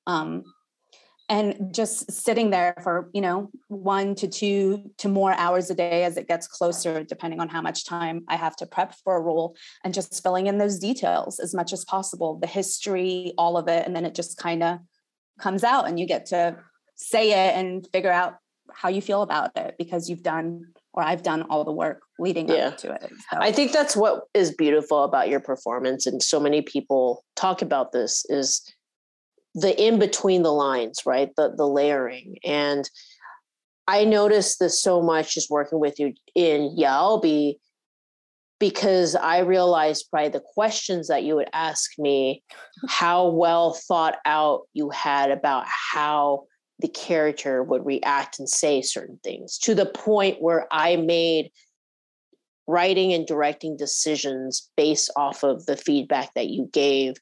[0.06, 0.44] Um,
[1.28, 6.04] and just sitting there for you know one to two to more hours a day
[6.04, 9.20] as it gets closer depending on how much time i have to prep for a
[9.20, 13.68] role and just filling in those details as much as possible the history all of
[13.68, 14.78] it and then it just kind of
[15.38, 16.56] comes out and you get to
[16.94, 18.36] say it and figure out
[18.72, 22.48] how you feel about it because you've done or I've done all the work leading
[22.48, 22.68] yeah.
[22.68, 23.12] up to it.
[23.30, 23.38] So.
[23.38, 27.92] I think that's what is beautiful about your performance and so many people talk about
[27.92, 28.62] this is
[29.54, 31.30] the in between the lines, right?
[31.36, 32.36] The the layering.
[32.44, 32.88] And
[33.86, 37.56] I noticed this so much just working with you in Yalbi
[38.58, 42.42] because I realized by the questions that you would ask me
[42.88, 46.44] how well thought out you had about how
[46.78, 51.50] the character would react and say certain things to the point where I made
[52.66, 57.14] writing and directing decisions based off of the feedback that you gave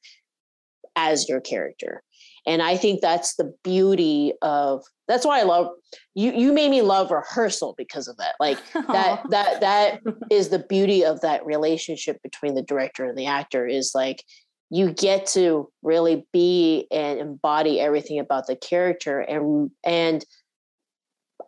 [0.96, 2.02] as your character
[2.46, 5.68] and i think that's the beauty of that's why i love
[6.14, 8.35] you you made me love rehearsal because of that.
[8.40, 13.26] Like that that that is the beauty of that relationship between the director and the
[13.26, 14.24] actor is like
[14.70, 20.24] you get to really be and embody everything about the character and and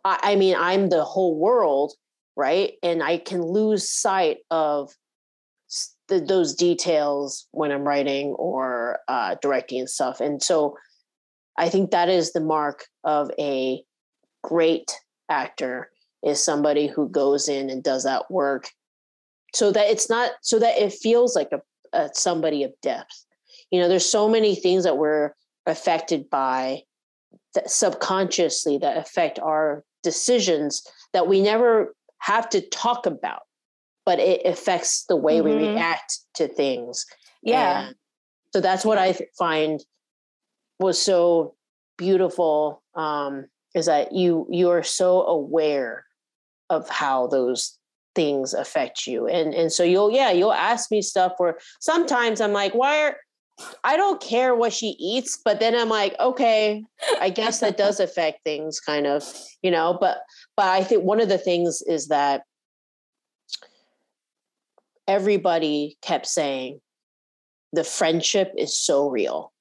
[0.03, 1.93] I, I mean i'm the whole world
[2.35, 2.73] right?
[2.83, 4.91] And i can lose sight of
[6.07, 10.21] the, those details when i'm writing or uh, directing and stuff.
[10.21, 10.77] And so
[11.57, 13.81] I think that is the mark of a
[14.43, 14.91] great
[15.29, 15.89] actor
[16.23, 18.69] is somebody who goes in and does that work
[19.53, 21.61] so that it's not so that it feels like a,
[21.93, 23.25] a somebody of depth.
[23.71, 25.33] You know, there's so many things that we're
[25.65, 26.83] affected by
[27.53, 33.41] that subconsciously that affect our decisions that we never have to talk about,
[34.05, 35.59] but it affects the way mm-hmm.
[35.59, 37.05] we react to things.
[37.41, 37.87] Yeah.
[37.87, 37.95] And
[38.53, 39.83] so that's what I find
[40.79, 41.55] was so
[41.97, 46.05] beautiful um, is that you you are so aware
[46.69, 47.77] of how those
[48.17, 49.27] things affect you.
[49.27, 53.17] And and so you'll yeah you'll ask me stuff where sometimes i'm like why are
[53.83, 56.83] i don't care what she eats but then i'm like okay
[57.21, 59.23] i guess that does affect things kind of
[59.61, 60.17] you know but
[60.55, 62.41] but i think one of the things is that
[65.07, 66.81] everybody kept saying
[67.71, 69.53] the friendship is so real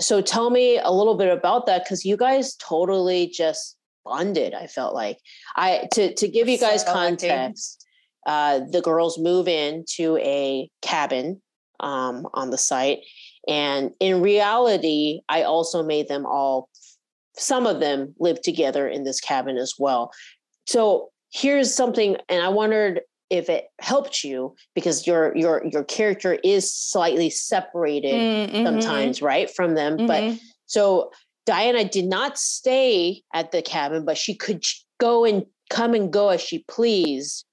[0.00, 4.66] so tell me a little bit about that because you guys totally just bonded i
[4.66, 5.18] felt like.
[5.56, 7.84] I to to give you guys so context
[8.26, 11.40] uh, the girls move into a cabin
[11.80, 12.98] um, on the site
[13.46, 16.68] and in reality i also made them all
[17.40, 20.12] some of them live together in this cabin as well.
[20.66, 26.38] So here's something and i wondered if it helped you because your your your character
[26.44, 28.64] is slightly separated mm-hmm.
[28.64, 30.06] sometimes right from them mm-hmm.
[30.06, 31.10] but so
[31.46, 34.64] diana did not stay at the cabin but she could
[34.98, 37.44] go and come and go as she pleased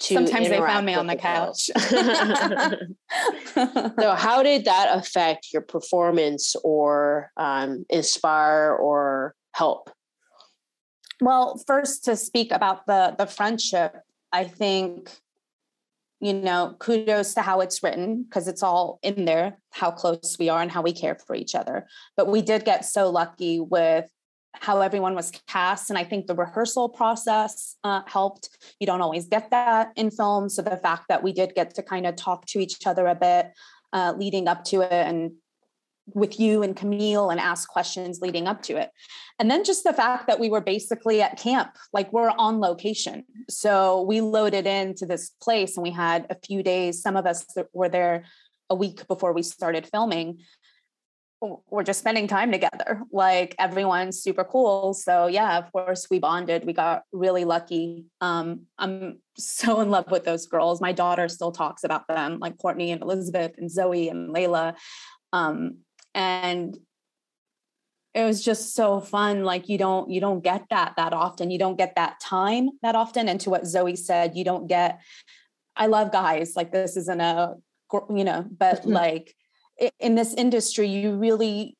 [0.00, 1.70] sometimes they found me on the, the couch
[4.00, 9.90] so how did that affect your performance or um, inspire or help
[11.20, 13.94] well first to speak about the the friendship
[14.34, 15.16] I think,
[16.20, 20.48] you know, kudos to how it's written because it's all in there, how close we
[20.48, 21.86] are and how we care for each other.
[22.16, 24.10] But we did get so lucky with
[24.54, 25.88] how everyone was cast.
[25.88, 28.48] And I think the rehearsal process uh, helped.
[28.80, 30.48] You don't always get that in film.
[30.48, 33.14] So the fact that we did get to kind of talk to each other a
[33.14, 33.52] bit
[33.92, 35.30] uh, leading up to it and
[36.12, 38.90] with you and Camille and ask questions leading up to it.
[39.38, 43.24] And then just the fact that we were basically at camp, like we're on location.
[43.48, 47.00] So we loaded into this place and we had a few days.
[47.00, 48.24] Some of us were there
[48.70, 50.40] a week before we started filming.
[51.68, 53.02] We're just spending time together.
[53.12, 54.94] Like everyone's super cool.
[54.94, 56.64] So yeah, of course we bonded.
[56.64, 58.06] We got really lucky.
[58.20, 60.80] Um, I'm so in love with those girls.
[60.80, 64.74] My daughter still talks about them, like Courtney and Elizabeth and Zoe and Layla.
[65.34, 65.78] Um,
[66.14, 66.76] and
[68.14, 71.50] it was just so fun like you don't you don't get that that often.
[71.50, 73.28] You don't get that time that often.
[73.28, 75.00] And to what zoe said you don't get
[75.76, 77.54] i love guys like this isn't a
[78.10, 78.92] you know but mm-hmm.
[78.92, 79.34] like
[79.98, 81.76] in this industry you really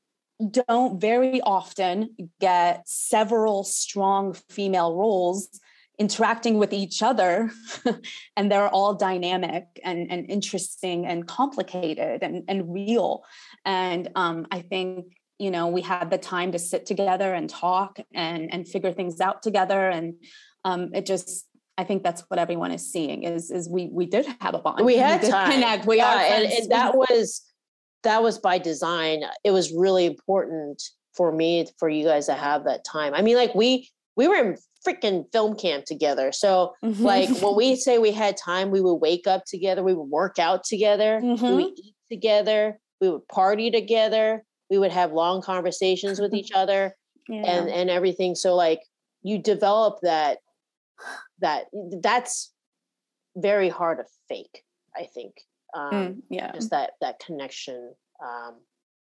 [0.51, 5.49] don't very often get several strong female roles
[5.97, 7.51] interacting with each other
[8.37, 13.23] and they're all dynamic and, and interesting and complicated and, and real
[13.65, 15.07] and um, i think
[15.39, 19.21] you know we had the time to sit together and talk and and figure things
[19.21, 20.15] out together and
[20.65, 21.47] um, it just
[21.77, 24.85] I think that's what everyone is seeing is is we we did have a bond.
[24.87, 25.51] We had did time.
[25.51, 25.87] connect.
[25.87, 27.43] We yeah, are and, and that was
[28.05, 29.25] that was by design.
[29.43, 30.81] It was really important
[31.17, 33.13] for me for you guys to have that time.
[33.13, 36.31] I mean, like we we were in freaking film camp together.
[36.31, 37.01] So Mhm.
[37.01, 40.39] like when we say we had time, we would wake up together, we would work
[40.39, 41.55] out together, we Mhm.
[41.57, 46.97] would eat together, we would party together, we would have long conversations with each other
[47.29, 47.43] yeah.
[47.45, 48.35] and and everything.
[48.35, 48.81] So like
[49.23, 50.39] you develop that
[51.41, 51.67] that
[52.01, 52.53] that's
[53.37, 54.63] very hard to fake,
[54.97, 55.35] I think.
[55.75, 56.53] Um Mm, yeah.
[56.53, 58.55] just that that connection um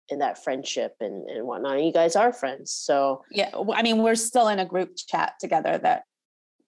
[0.09, 1.77] and that friendship and and whatnot.
[1.77, 5.33] And you guys are friends, so yeah i mean we're still in a group chat
[5.39, 6.03] together that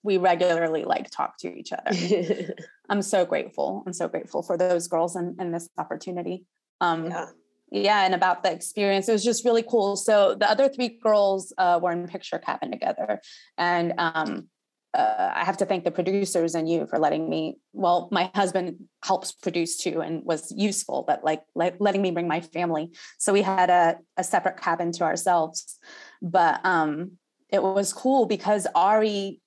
[0.04, 2.54] we regularly like talk to each other
[2.89, 6.45] i'm so grateful i'm so grateful for those girls and, and this opportunity
[6.82, 7.26] um yeah.
[7.72, 11.54] yeah and about the experience it was just really cool so the other three girls
[11.58, 13.22] uh, were in picture cabin together
[13.58, 14.48] and um
[14.94, 17.58] uh, I have to thank the producers and you for letting me.
[17.74, 22.28] Well, my husband helps produce too and was useful, but like, like letting me bring
[22.28, 22.92] my family.
[23.20, 25.78] So we had a, a separate cabin to ourselves.
[26.22, 27.12] But um,
[27.50, 29.42] it was cool because Ari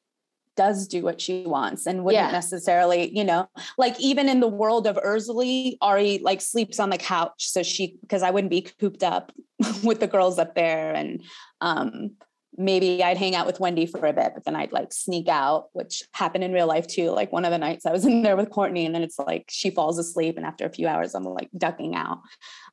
[0.57, 2.31] does do what she wants and wouldn't Yeah.
[2.33, 6.99] necessarily, you know, like even in the world of Erzulie, Ari like sleeps on the
[6.99, 7.49] couch.
[7.49, 9.33] So she, because I wouldn't be cooped up
[9.85, 10.93] with the girls up there.
[10.95, 11.23] And
[11.61, 12.13] um,
[12.57, 15.69] maybe I'd hang out with Wendy for a bit, but then I'd like sneak out,
[15.73, 17.11] which happened in real life too.
[17.11, 19.47] Like one of the nights I was in there with Courtney and then it's like
[19.49, 20.37] she falls asleep.
[20.37, 22.19] And after a few hours, I'm like ducking out.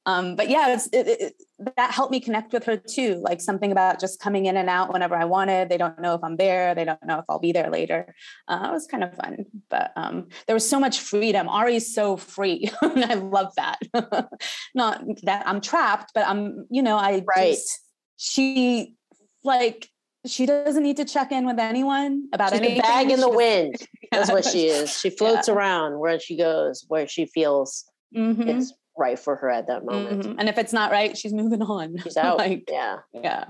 [0.06, 1.34] Um, but yeah, it's, it, it,
[1.76, 3.22] that helped me connect with her too.
[3.24, 5.70] Like something about just coming in and out whenever I wanted.
[5.70, 6.74] They don't know if I'm there.
[6.74, 8.14] They don't know if I'll be there later.
[8.48, 11.48] Uh, it was kind of fun, but um, there was so much freedom.
[11.50, 13.80] Ari's so free, and I love that.
[14.74, 17.52] Not that I'm trapped, but I'm, you know, I Right.
[17.52, 17.80] just-
[18.22, 18.96] she
[19.44, 19.88] like
[20.26, 22.80] she doesn't need to check in with anyone about She's anything.
[22.80, 23.76] a bag in the wind.
[24.12, 24.92] That's what she is.
[25.00, 29.68] She floats around where she goes, where she feels Mhm, it's right for her at
[29.68, 30.26] that moment.
[30.26, 30.36] mhm.
[30.40, 31.96] And if it's not right, she's moving on.
[32.00, 32.38] She's out.
[32.46, 32.98] like, yeah.
[33.14, 33.46] yeah.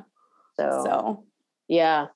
[0.60, 1.24] So, So
[1.68, 2.08] yeah.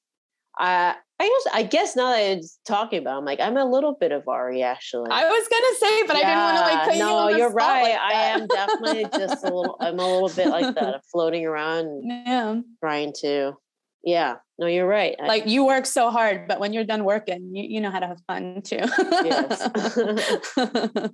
[0.60, 3.66] I I guess I guess now that it's talking about, it, I'm like I'm a
[3.66, 5.10] little bit of Ari actually.
[5.10, 7.50] I was gonna say, but I didn't want to like Yeah, put you no, you're
[7.54, 7.84] right.
[7.84, 9.78] like I am definitely just a little.
[9.80, 12.60] I'm a little bit like that, floating around, yeah.
[12.82, 13.54] trying to.
[14.04, 15.16] Yeah, no, you're right.
[15.22, 18.00] I- Like you work so hard, but when you're done working, you, you know how
[18.00, 18.80] to have fun too.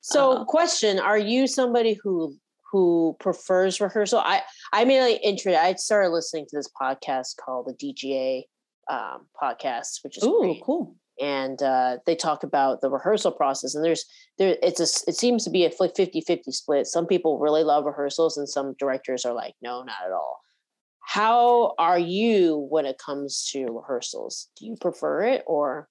[0.00, 2.36] so, uh, question: Are you somebody who
[2.70, 4.20] who prefers rehearsal?
[4.20, 5.60] I I mainly interested.
[5.60, 8.44] I started listening to this podcast called the DGA
[8.90, 10.62] um, podcast, which is Ooh, great.
[10.64, 10.96] cool.
[11.20, 14.04] and uh, they talk about the rehearsal process and there's
[14.38, 17.84] there it's a it seems to be a 50 50 split some people really love
[17.84, 20.40] rehearsals and some directors are like no not at all
[21.12, 25.86] how are you when it comes to rehearsals do you prefer it or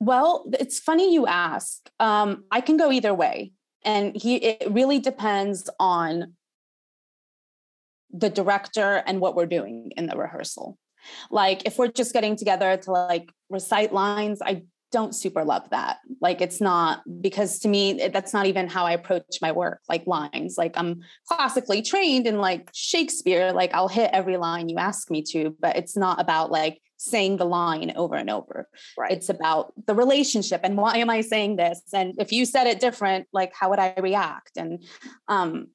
[0.00, 1.90] Well, it's funny you ask.
[1.98, 3.52] Um, I can go either way,
[3.84, 6.34] and he it really depends on
[8.12, 10.78] the director and what we're doing in the rehearsal.
[11.30, 15.98] Like if we're just getting together to like recite lines, I don't super love that.
[16.20, 19.80] Like it's not because to me that's not even how I approach my work.
[19.88, 23.52] Like lines, like I'm classically trained in like Shakespeare.
[23.52, 27.36] Like I'll hit every line you ask me to, but it's not about like saying
[27.36, 31.54] the line over and over right it's about the relationship and why am i saying
[31.54, 34.84] this and if you said it different like how would i react and
[35.28, 35.68] um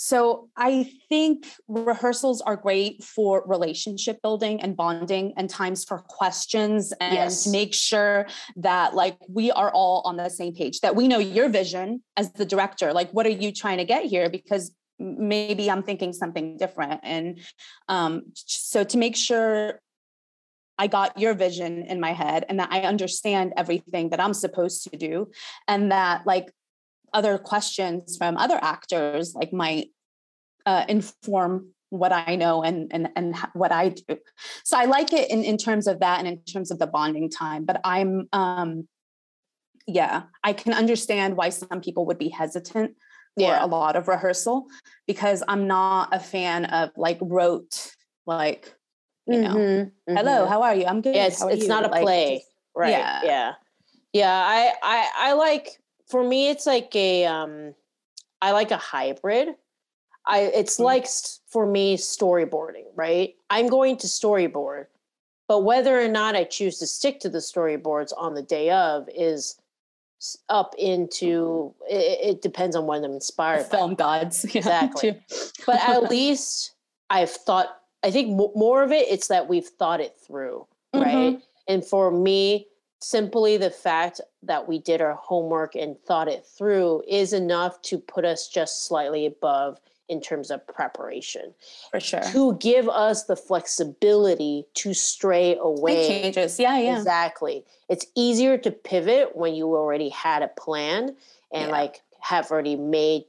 [0.00, 6.92] so i think rehearsals are great for relationship building and bonding and times for questions
[7.00, 7.42] and Yes.
[7.42, 11.18] to make sure that like we are all on the same page that we know
[11.18, 15.68] your vision as the director like what are you trying to get here because maybe
[15.68, 17.40] i'm thinking something different and
[17.88, 19.80] um so to make sure
[20.80, 24.84] I got your vision in my head and that I understand everything that I'm supposed
[24.84, 25.28] to do
[25.66, 26.52] and that like
[27.12, 29.88] other questions from other actors like might
[30.66, 34.18] uh, inform what I know and and and what I do.
[34.64, 37.30] So I like it in in terms of that and in terms of the bonding
[37.30, 38.86] time but I'm um
[39.86, 42.90] yeah, I can understand why some people would be hesitant
[43.38, 43.64] for Yeah.
[43.64, 44.66] a lot of rehearsal
[45.06, 47.94] because I'm not a fan of like rote
[48.26, 48.74] like
[49.26, 50.48] you know Mhm, hello mhm.
[50.48, 52.44] how are you i'm good yeah it's, it's you?" not a Like, play
[52.74, 53.20] right yeah.
[53.22, 53.52] yeah
[54.12, 55.68] yeah i i i like
[56.08, 57.74] for me it's like a um
[58.42, 59.48] i like a hybrid
[60.26, 60.84] i it's Mhm.
[60.84, 61.06] like
[61.48, 64.86] for me storyboarding right i'm going to storyboard
[65.48, 69.08] But whether or not I choose to stick to the storyboards on the day of
[69.14, 69.56] is
[70.50, 73.64] up into it, it depends on what I'm inspired.
[73.66, 74.44] Film gods.
[74.52, 75.16] Yeah, Exactly.
[75.66, 76.74] But at least
[77.08, 77.68] I've thought.
[78.02, 79.08] I think mo- more of it.
[79.08, 81.36] It's that we've thought it through, right?
[81.38, 81.42] Mhm.
[81.66, 82.66] And for me,
[83.00, 87.98] simply the fact that we did our homework and thought it through is enough to
[87.98, 91.52] put us just slightly above in terms of preparation
[91.90, 92.20] For sure.
[92.32, 96.08] to give us the flexibility to stray away.
[96.22, 96.58] changes.
[96.58, 96.96] Yeah, yeah.
[96.96, 97.64] Exactly.
[97.90, 101.14] It's easier to pivot when you already had a plan
[101.52, 101.72] and Yeah.
[101.72, 103.24] like have already made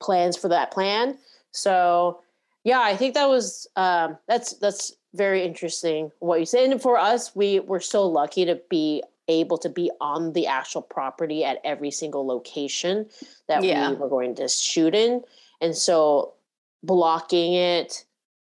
[0.00, 1.18] plans for that plan.
[1.50, 2.20] So
[2.64, 6.70] yeah, I think that was um that's that's very interesting what you said.
[6.70, 10.82] And for us, we were so lucky to be able to be on the actual
[10.82, 13.06] property at every single location
[13.48, 13.90] that Yeah.
[13.90, 15.22] we were going to shoot in.
[15.60, 16.34] And so
[16.82, 18.04] blocking it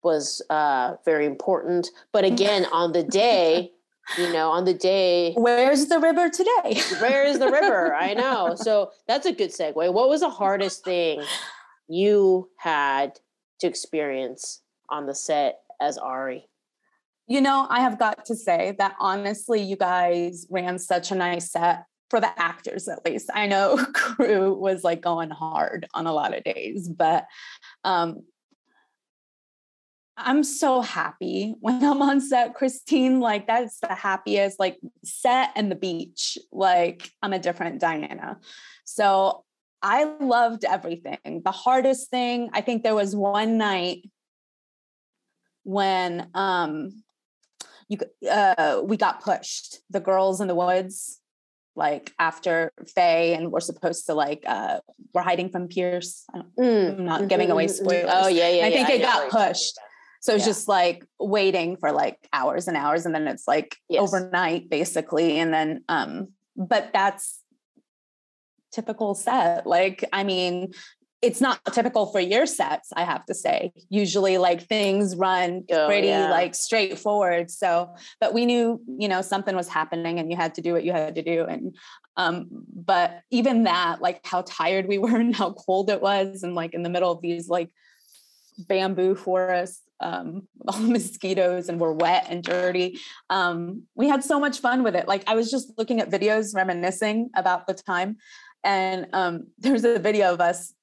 [0.04, 1.90] was uh very important.
[2.12, 3.72] But again, on the day,
[4.18, 6.82] you know, on the day Where's the river today?
[7.00, 7.94] where is the river?
[8.08, 8.56] I know.
[8.56, 9.76] So that's a good segue.
[9.94, 11.22] What was the hardest thing
[11.88, 13.20] you had
[13.60, 16.48] to experience on the set as Ari?
[17.28, 21.52] You know, I have got to say that honestly, you guys ran such a nice
[21.52, 23.30] set for the actors, at least.
[23.34, 27.26] I know crew was like going hard on a lot of days, but
[27.84, 28.24] um,
[30.16, 33.20] I'm so happy when I'm on set, Christine.
[33.20, 36.38] Like, that's the happiest, like, set and the beach.
[36.52, 38.38] Like, I'm a different Diana.
[38.86, 39.44] So
[39.82, 41.42] I loved everything.
[41.44, 44.10] The hardest thing, I think there was one night
[45.64, 47.04] when um
[47.90, 47.98] you
[48.30, 51.20] uh we got pushed the girls in the woods
[51.76, 54.80] like after Faye and we're supposed to like uh
[55.14, 57.76] we're hiding from Pierce I don't, Mm, I'm not giving away mhm, mhm.
[57.76, 58.66] spoilers Oh yeah, yeah.
[58.68, 59.80] I think yeah, it know got what you're talking pushed.
[60.22, 60.50] so it's Yeah.
[60.50, 64.02] just like waiting for like hours and hours and then it's like Yes.
[64.02, 67.40] overnight basically and then um but that's
[68.72, 70.74] typical set like I mean
[71.24, 73.72] it's not typical for your sets i have to say.
[73.90, 76.30] Usually like things run Oh, pretty yeah.
[76.30, 77.50] like straightforward.
[77.50, 80.84] So but we knew you know something was happening and you had to do what
[80.84, 81.46] you had to do.
[81.46, 81.76] And
[82.18, 82.48] um
[82.92, 86.74] but even that like how tired we were and how cold it was and like
[86.74, 87.70] in the middle of these like
[88.68, 93.00] bamboo forests um all mosquitoes and we're wet and dirty.
[93.30, 95.08] Um we had so much fun with it.
[95.08, 98.18] Like i was just looking at videos reminiscing about the time.
[98.64, 100.74] And um there's a video of us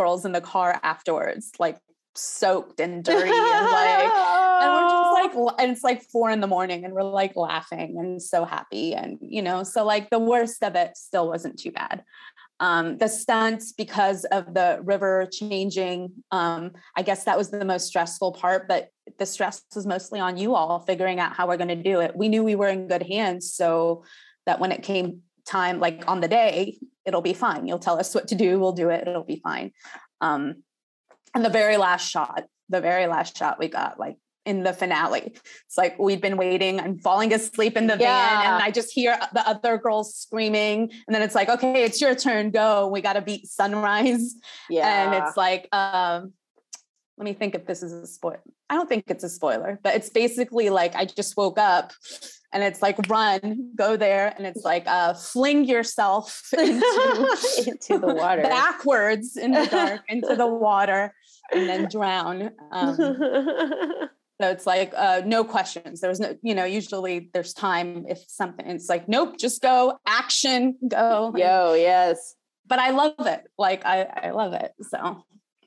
[0.00, 1.78] girls in the car afterwards like
[2.14, 4.12] soaked and dirty and like
[4.62, 7.96] and we're just like and it's like four in the morning and we're like laughing
[7.98, 11.70] and so happy and you know so like the worst of it still wasn't too
[11.70, 12.02] bad.
[12.58, 17.86] Um the stunts because of the river changing um i guess that was the most
[17.86, 21.68] stressful part but the stress was mostly on you all figuring out how we're going
[21.68, 22.16] to do it.
[22.16, 24.04] We knew we were in good hands so
[24.46, 27.66] that when it came time like on the day it'll be fine.
[27.66, 29.72] You'll tell us what to do we'll do it it'll be fine.
[30.20, 30.62] Um
[31.34, 35.34] and the very last shot the very last shot we got like in the finale
[35.66, 39.18] it's like we'd been waiting i'm falling asleep in the van and i just hear
[39.34, 43.12] the other girls screaming and then it's like okay it's your turn go we got
[43.12, 44.34] to beat sunrise.
[44.70, 45.12] Yeah.
[45.12, 46.32] and it's like um
[47.20, 48.40] let me think if this is a spoiler
[48.70, 51.92] i don't think it's a spoiler but it's basically like i just woke up
[52.50, 58.14] and it's like run go there and it's like uh fling yourself into into the
[58.14, 58.42] water.
[58.42, 61.14] backwards in the dark into the water
[61.52, 66.64] and then drown um so it's like uh no questions there was no you know
[66.64, 72.34] usually there's time if something it's like nope just go action go Yo, yes.
[72.66, 75.22] but i love it like i i love it so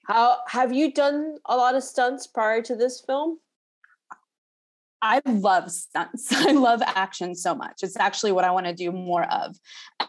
[0.06, 3.40] How have you done a lot of stunts prior to this film?
[5.02, 6.32] I love stunts.
[6.32, 7.84] I love action so much.
[7.84, 9.56] It's actually what I want to do more of.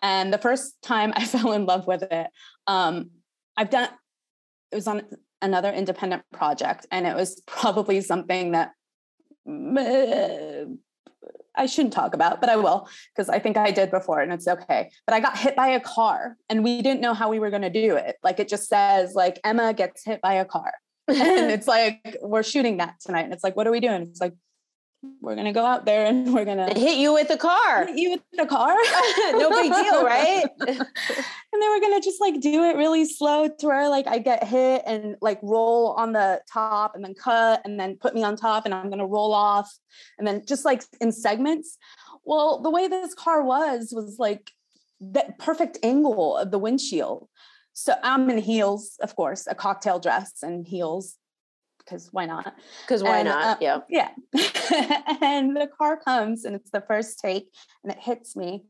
[0.03, 2.29] And the first time I fell in love with it,
[2.67, 3.11] um,
[3.57, 3.89] I've done
[4.73, 5.03] it was on
[5.41, 8.73] another independent project, and it was probably something that
[11.57, 14.49] I shouldn't talk about, but I will because I think I did before and it's
[14.49, 14.91] okay.
[15.07, 17.63] But I got hit by a car and we didn't know how we were going
[17.63, 18.17] to do it.
[18.23, 20.73] Like it just says like Emma gets hit by a car.
[21.09, 24.03] and it's like we're shooting that tonight and it's like what are we doing?
[24.03, 24.35] It's like
[25.21, 27.87] we're going to go out there and we're to hit you with a car.
[27.87, 28.75] hit you with the car.
[29.33, 30.45] no big deal, right?
[30.59, 34.45] and then we're gonna just like do it really slow to where like I get
[34.45, 38.37] hit and like roll on the top and then cut and then put me on
[38.37, 39.73] top and I'm gonna roll off
[40.19, 41.79] and then just like in segments.
[42.25, 44.51] Well, the way this car was was like
[45.01, 47.29] that perfect angle of the windshield.
[47.73, 51.17] So I'm in heels, of course, a cocktail dress and heels.
[51.85, 52.55] Because why not?
[52.83, 53.45] Because why And, not?
[53.45, 53.81] uh, yeah.
[53.89, 54.11] Yeah.
[55.23, 58.65] and the car comes and it's the first take and it hits me.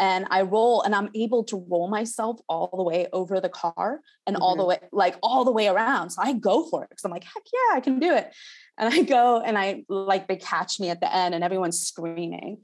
[0.00, 4.00] And I roll and I'm able to roll myself all the way over the car
[4.28, 6.10] and all the way, like all the way around.
[6.10, 8.32] So I go for it because I'm like, heck yeah, I can do it.
[8.78, 12.58] And I go and I like, they catch me at the end and everyone's screaming.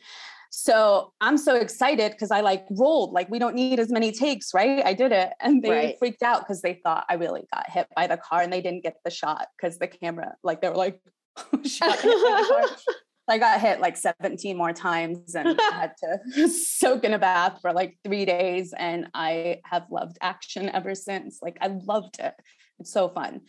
[0.56, 4.54] So I'm so excited because I like rolled, like, we don't need as many takes,
[4.54, 4.86] right?
[4.86, 5.32] I did it.
[5.40, 5.98] And they Right.
[5.98, 8.84] freaked out because they thought I really got hit by the car and they didn't
[8.84, 11.00] get the shot because the camera, like, they were like,
[11.64, 12.94] shot hit by the car.
[13.28, 17.58] I got hit like 17 more times and I had to soak in a bath
[17.60, 18.72] for like three days.
[18.78, 21.40] And I have loved action ever since.
[21.42, 22.34] Like I loved it.
[22.78, 23.40] It's so fun.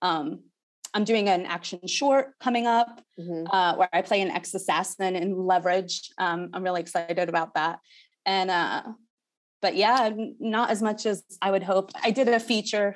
[0.00, 0.44] Um,
[0.94, 3.46] I'm doing an action short coming up Mhm.
[3.52, 6.10] uh, where I play an ex assassin in Leverage.
[6.18, 7.80] Um, I'm really excited about that.
[8.24, 8.82] And uh,
[9.60, 11.90] but yeah, not as much as I would hope.
[12.02, 12.94] I did a feature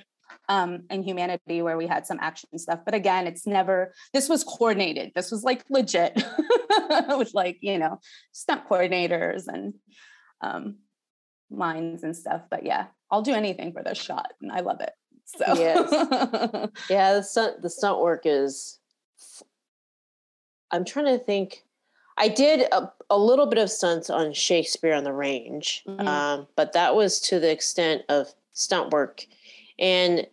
[0.49, 3.92] um, in Humanity where we had some action stuff, but again, it's never.
[4.12, 5.12] This was coordinated.
[5.14, 6.14] This was like legit
[7.09, 8.01] with like you know
[8.32, 9.74] stunt coordinators and
[10.40, 10.76] um,
[11.51, 12.42] lines and stuff.
[12.51, 14.92] But yeah, I'll do anything for this shot, and I love it.
[15.37, 15.45] So
[16.91, 18.79] Yeah, the stunt the stunt work is.
[20.70, 21.64] I'm trying to think.
[22.16, 26.07] I did a, a little bit of stunts on Shakespeare on the Range, Mhm.
[26.07, 29.24] um, but that was to the extent of stunt work,
[29.79, 30.26] and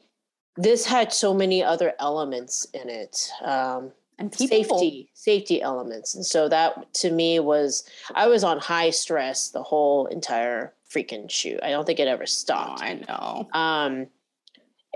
[0.57, 3.29] this had so many other elements in it.
[3.43, 7.83] Um, and people, safety safety elements and so that to me was
[8.15, 12.23] i was on high stress the whole entire freaking shoot i don't think it ever
[12.23, 13.49] Oh, stopped I know.
[13.51, 14.07] um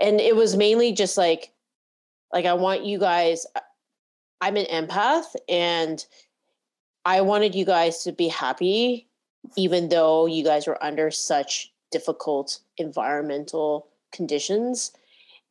[0.00, 1.52] and it was mainly just like
[2.32, 3.46] like i want you guys
[4.40, 6.06] i'm an empath and
[7.04, 9.06] i wanted you guys to be happy
[9.56, 14.92] even though you guys were under such difficult environmental conditions.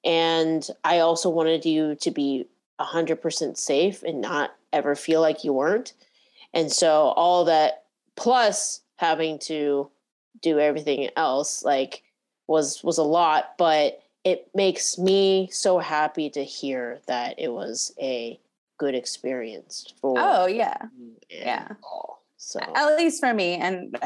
[0.03, 2.47] And i also wanted you to be
[2.79, 5.93] 100% safe and not ever feel like you weren't.
[6.53, 7.83] And so all that
[8.15, 9.89] plus having to
[10.41, 12.03] do everything else like
[12.47, 17.93] was was a lot but it makes me so happy to hear that it was
[17.99, 18.39] a
[18.77, 20.77] good experience for Oh yeah.
[21.29, 21.67] yeah.
[21.83, 22.23] all.
[22.37, 23.97] so at least for me and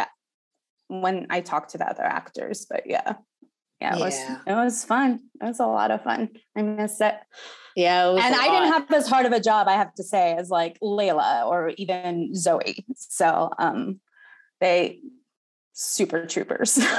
[0.88, 3.14] when i talk to the other actors but yeah
[3.82, 4.40] yeah it was Yeah.
[4.52, 5.10] it was fun
[5.42, 7.16] it was a lot of fun i miss it
[7.76, 10.04] yeah it was and i didn't have as hard of a job i have to
[10.04, 14.00] say as like layla or even zoe so um
[14.62, 15.00] they
[15.74, 16.80] super troopers.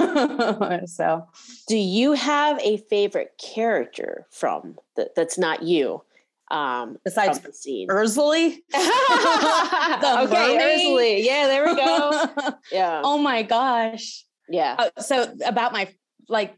[0.87, 1.27] So.
[1.68, 6.03] Do you have a favorite character from that that's not you
[6.51, 7.89] um besides the scene?
[7.91, 10.81] Ursula, okay mermaid?
[10.81, 11.18] Ursula.
[11.18, 12.55] yeah there we go.
[12.72, 13.01] Yeah.
[13.05, 14.25] Oh my gosh.
[14.49, 14.77] Yeah.
[14.79, 15.89] Uh, so about my
[16.29, 16.55] like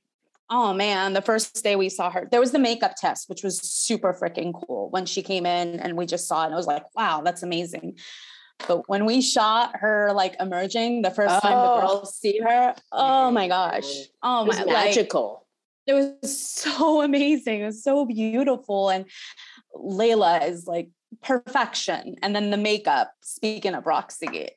[0.51, 3.61] oh man the first day we saw her there was the makeup test which was
[3.61, 6.69] super freaking cool when she came in and we just saw it and it was
[6.69, 7.97] like wow that's amazing
[8.67, 11.81] but when we shot her like emerging the first time the Oh.
[11.81, 13.85] girls see her oh my gosh
[14.23, 15.47] oh it was my like, magical
[15.87, 17.61] it was so amazing.
[17.61, 18.91] It was so beautiful.
[18.91, 19.07] And
[19.75, 20.91] Layla is like
[21.23, 22.17] perfection.
[22.23, 24.51] And then the makeup, speaking of Roxy,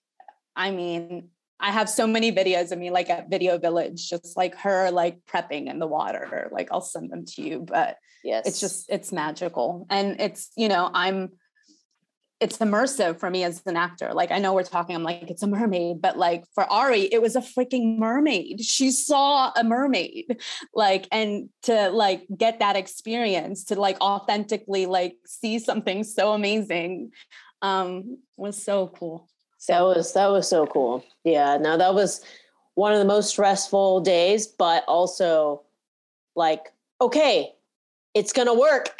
[0.55, 1.29] I mean,
[1.59, 5.19] I have so many videos of me like at Video Village, just like her like
[5.29, 6.49] prepping in the water.
[6.51, 9.85] Like I'll send them to you, but yes it's just it's magical.
[9.89, 11.31] And it's, you know, I'm
[12.39, 14.13] it's immersive for me as an actor.
[14.13, 17.21] Like I know we're talking, I'm like, it's a mermaid, but like for Ari, it
[17.21, 18.61] was a freaking mermaid.
[18.61, 20.39] She saw a mermaid.
[20.73, 27.11] Like, and to like get that experience to like authentically like see something so amazing
[27.61, 29.27] um was so cool.
[29.67, 31.03] That was that was so cool.
[31.25, 32.21] Yeah, no, that was
[32.75, 35.63] one of the most stressful days, but also
[36.35, 36.71] like,
[37.01, 37.51] okay,
[38.13, 38.89] it's gonna work.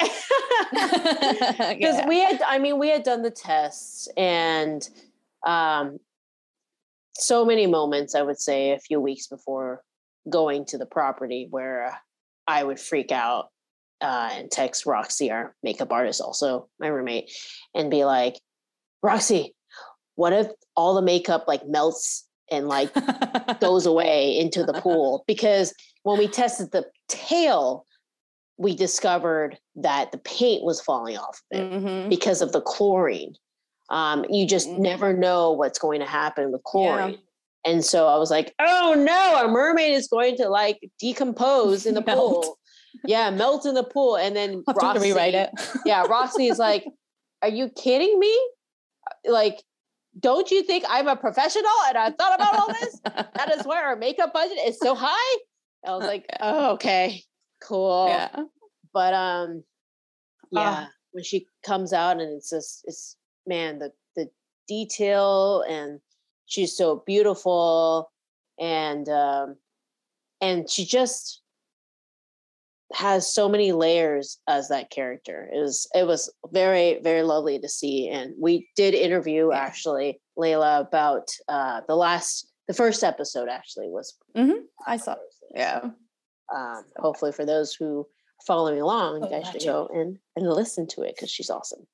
[0.70, 2.08] Because Yeah.
[2.08, 4.88] we had I mean, we had done the tests and
[5.46, 5.98] um
[7.16, 9.82] so many moments, I would say, a few weeks before
[10.28, 11.94] going to the property where uh,
[12.46, 13.50] I would freak out
[14.00, 17.30] uh, and text Roxy, our makeup artist, also my roommate,
[17.74, 18.40] and be like,
[19.02, 19.54] Roxy,
[20.14, 22.90] what if all the makeup like melts and like
[23.60, 25.24] goes away into the pool?
[25.26, 27.84] Because when we tested the tail,
[28.60, 32.10] we discovered that the paint was falling off of it Mhm.
[32.10, 33.34] because of the chlorine.
[33.88, 34.78] Um, you just Mhm.
[34.80, 37.18] never know what's going to happen with chlorine.
[37.64, 41.94] And so I was like, oh no, a mermaid is going to like decompose in
[41.94, 42.44] the Melt.
[42.44, 42.58] pool.
[43.06, 44.16] Yeah, melt in the pool.
[44.16, 45.50] And then I'll to rewrite it.
[45.86, 46.84] yeah, Roxy is like,
[47.40, 48.34] are you kidding me?
[49.26, 49.62] Like,
[50.18, 53.00] don't you think I'm a professional and I thought about all this?
[53.36, 55.38] That is why our makeup budget is so high.
[55.86, 57.22] I was like, oh, okay,
[57.60, 58.08] cool.
[58.08, 58.44] yeah.
[58.92, 59.64] But um,
[60.50, 64.28] yeah, when she comes out and it's just it's man the the
[64.68, 66.00] detail and
[66.46, 68.10] she's so beautiful
[68.58, 69.56] and um
[70.40, 71.40] and she just
[72.92, 75.48] has so many layers as that character.
[75.52, 80.80] It was it was very very lovely to see, and we did interview actually Layla
[80.80, 84.62] about uh, the last the first episode actually was Mm-hmm.
[84.86, 85.16] I saw.
[85.54, 85.90] Yeah.
[86.54, 90.48] Um, hopefully for those who are following along, you Oh, guys should go and and
[90.48, 91.86] listen to it because she's awesome.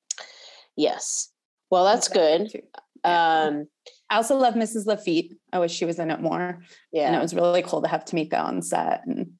[0.75, 1.29] Yes.
[1.69, 2.61] Well, that's good.
[3.03, 3.67] Um,
[4.09, 4.85] I also love Mrs.
[4.85, 5.33] Lafitte.
[5.51, 6.61] I wish she was in it more.
[6.91, 7.07] yeah.
[7.07, 9.05] And it was really cool to have Tamika on set.
[9.05, 9.33] And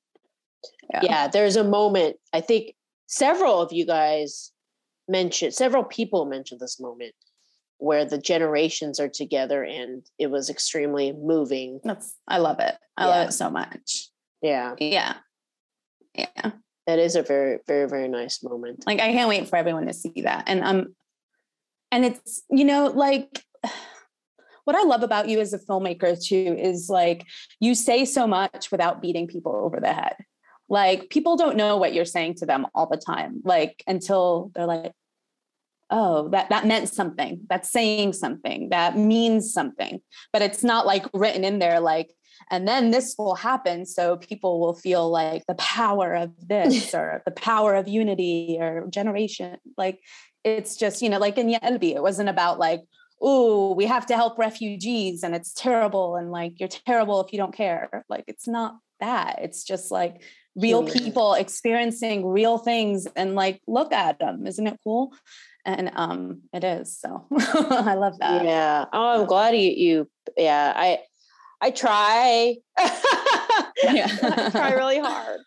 [0.91, 0.99] yeah.
[1.03, 2.73] yeah there's a moment i think
[3.07, 4.51] several of you guys
[5.07, 7.13] mentioned several people mentioned this moment
[7.77, 12.75] where the generations are together and it was extremely moving that's I love it.
[12.97, 13.09] I Yeah.
[13.09, 14.09] love it so much.
[14.41, 15.15] Yeah Yeah.
[16.13, 16.51] Yeah.
[16.85, 19.93] that is a very very very nice moment Like I can't wait for everyone to
[19.93, 20.43] see that.
[20.47, 20.95] And um
[21.91, 23.43] and it's you know like
[24.65, 27.25] what I love about you as a filmmaker too is like
[27.59, 30.15] you say so much without beating people over the head.
[30.69, 34.65] Like people don't know what you're saying to them all the time like until they're
[34.65, 34.91] like
[35.89, 37.41] oh that that meant something.
[37.49, 38.69] That's saying something.
[38.69, 40.01] That means something.
[40.33, 42.11] But it's not like written in there like
[42.49, 47.21] and then this will happen so people will feel like the power of this or
[47.25, 49.99] the power of unity or generation like
[50.43, 52.81] it's just you know like in Ya Albi it wasn't about like
[53.21, 57.37] oh we have to help refugees and it's terrible and like you're terrible if you
[57.37, 58.05] don't care.
[58.09, 60.23] Like it's not that it's just like
[60.55, 65.13] real people experiencing real things and like look at them isn't it cool?
[65.65, 68.45] And um it is so i love that.
[68.45, 68.85] Yeah.
[68.93, 70.99] Oh i'm glad you you yeah i
[71.61, 72.55] i try
[73.83, 74.07] Yeah.
[74.21, 75.39] I try really hard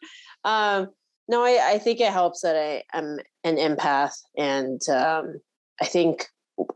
[0.44, 0.88] um
[1.28, 5.40] no i i think it helps that i am an empath and um
[5.80, 6.26] i think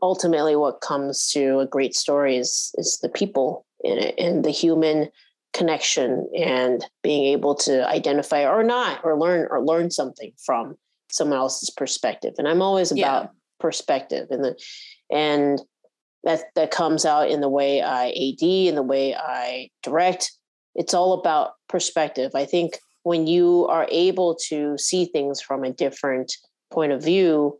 [0.01, 4.49] ultimately what comes to a great story is is the people in it and the
[4.51, 5.09] human
[5.53, 10.75] connection and being able to identify or not or learn or learn something from
[11.11, 13.29] someone else's perspective and i'm always about Yeah.
[13.59, 14.59] perspective and the
[15.11, 15.61] and
[16.25, 20.31] that that comes out in the way i ad in the way i direct.
[20.75, 22.31] It's all about perspective.
[22.35, 26.35] I think when you are able to see things from a different
[26.71, 27.57] point of view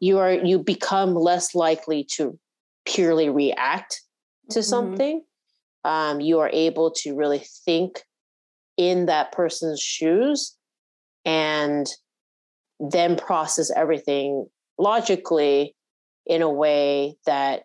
[0.00, 2.38] you are you become less likely to
[2.84, 4.02] purely react
[4.50, 4.64] to Mhm.
[4.64, 5.24] something.
[5.84, 8.04] Um, you are able to really think
[8.76, 10.56] in that person's shoes
[11.24, 11.86] and
[12.78, 14.46] then process everything
[14.78, 15.75] logically
[16.26, 17.62] in a way that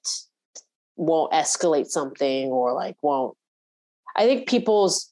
[0.96, 3.36] won't escalate something or like won't
[4.16, 5.12] i think people's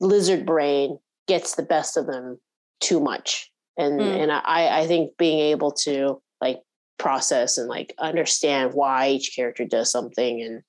[0.00, 2.38] lizard brain gets the best of them
[2.80, 4.22] too much and Mm.
[4.22, 6.60] and i i think being able to like
[6.98, 10.62] process and like understand why each character does something and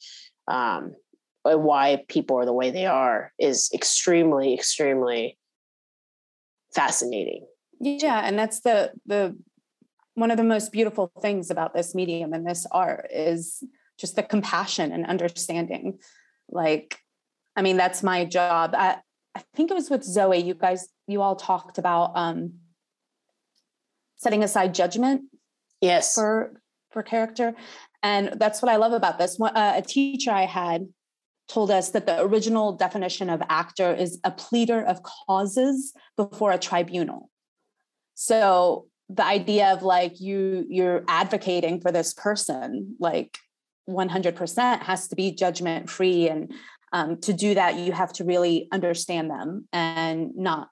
[0.48, 0.96] um
[1.44, 5.38] and why people are the way they are is extremely extremely
[6.74, 7.46] fascinating
[7.80, 9.38] yeah and that's the the
[10.16, 13.64] one of the most beautiful things about this medium and this art is
[14.00, 16.00] just the compassion and understanding.
[16.50, 17.00] Like
[17.56, 18.74] i mean that's my job.
[18.76, 18.98] I
[19.36, 22.54] i think it was with zoe you guys you all talked about um
[24.18, 25.24] setting aside judgment
[25.82, 26.16] yes.
[26.16, 26.62] for
[26.92, 27.54] for character.
[28.02, 29.40] And that's what i love about this.
[29.40, 30.88] Uh, a teacher i had
[31.48, 36.58] told us that the original definition of actor is a pleader of causes before a
[36.58, 37.30] tribunal.
[38.16, 43.38] So the idea of like you you're advocating for this person like
[43.90, 46.52] 100% has to be judgment free and
[46.92, 50.70] um, to do that you have to really understand them and not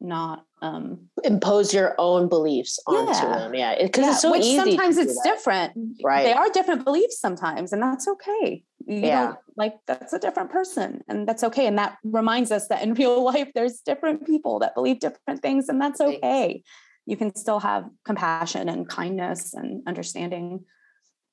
[0.00, 3.38] not um impose your own beliefs onto Yeah.
[3.38, 5.34] them yeah because yeah, it's so which easy sometimes it's that.
[5.34, 5.72] different
[6.04, 6.22] Right.
[6.22, 9.26] they are different beliefs sometimes and that's okay you Yeah.
[9.26, 12.94] don't like that's a different person and that's okay and that reminds us that in
[13.02, 16.62] real life there's different people that believe different things and that's okay
[17.08, 20.64] you can still have compassion and kindness and understanding.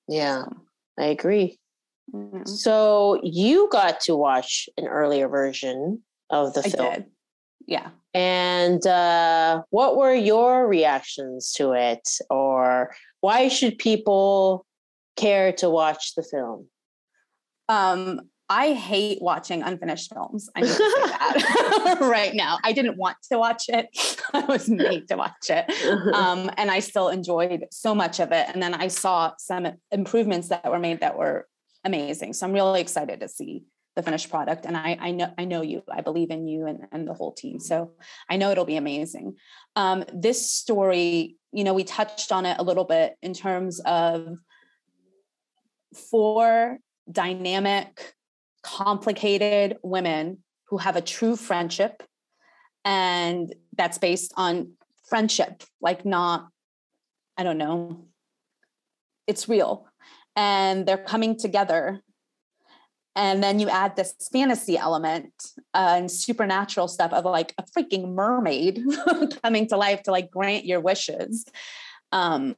[0.08, 0.46] Yeah
[0.98, 1.60] i agree.
[2.46, 6.94] so you got to watch an earlier version of the i film.
[6.94, 7.06] did.
[7.68, 7.90] Yeah.
[8.14, 12.08] And uh, what were your reactions to it?
[12.30, 14.66] Or why should people
[15.18, 16.68] care to watch the film?
[17.68, 20.50] Um I hate watching unfinished films.
[20.56, 22.60] I need to say that right now.
[22.64, 23.88] I didn't want to watch it.
[24.34, 25.66] I was made to watch it.
[26.14, 28.48] um, and I still enjoyed so much of it.
[28.54, 31.48] And then I saw some improvements that were made that were
[31.84, 32.34] amazing.
[32.34, 33.64] So I'm really excited to see
[33.96, 34.66] the finished product.
[34.66, 35.82] And I, I know I know you.
[35.90, 37.60] I believe in you and, and the whole team.
[37.60, 37.94] So
[38.30, 39.38] I know it'll be amazing.
[39.76, 44.38] Um, this story, you know, we touched on it a little bit in terms of
[46.12, 46.80] four
[47.10, 48.15] dynamic,
[48.66, 50.40] complicated women
[50.70, 52.02] who have a true friendship.
[52.84, 54.74] And that's based on
[55.08, 56.48] friendship, like not,
[57.38, 58.06] I don't know,
[59.28, 59.88] it's real.
[60.36, 62.02] And they're coming together.
[63.16, 65.32] And then you add this fantasy element
[65.74, 68.82] uh, and supernatural stuff of like a freaking mermaid
[69.44, 71.46] coming to life to like grant your wishes.
[72.12, 72.56] Um,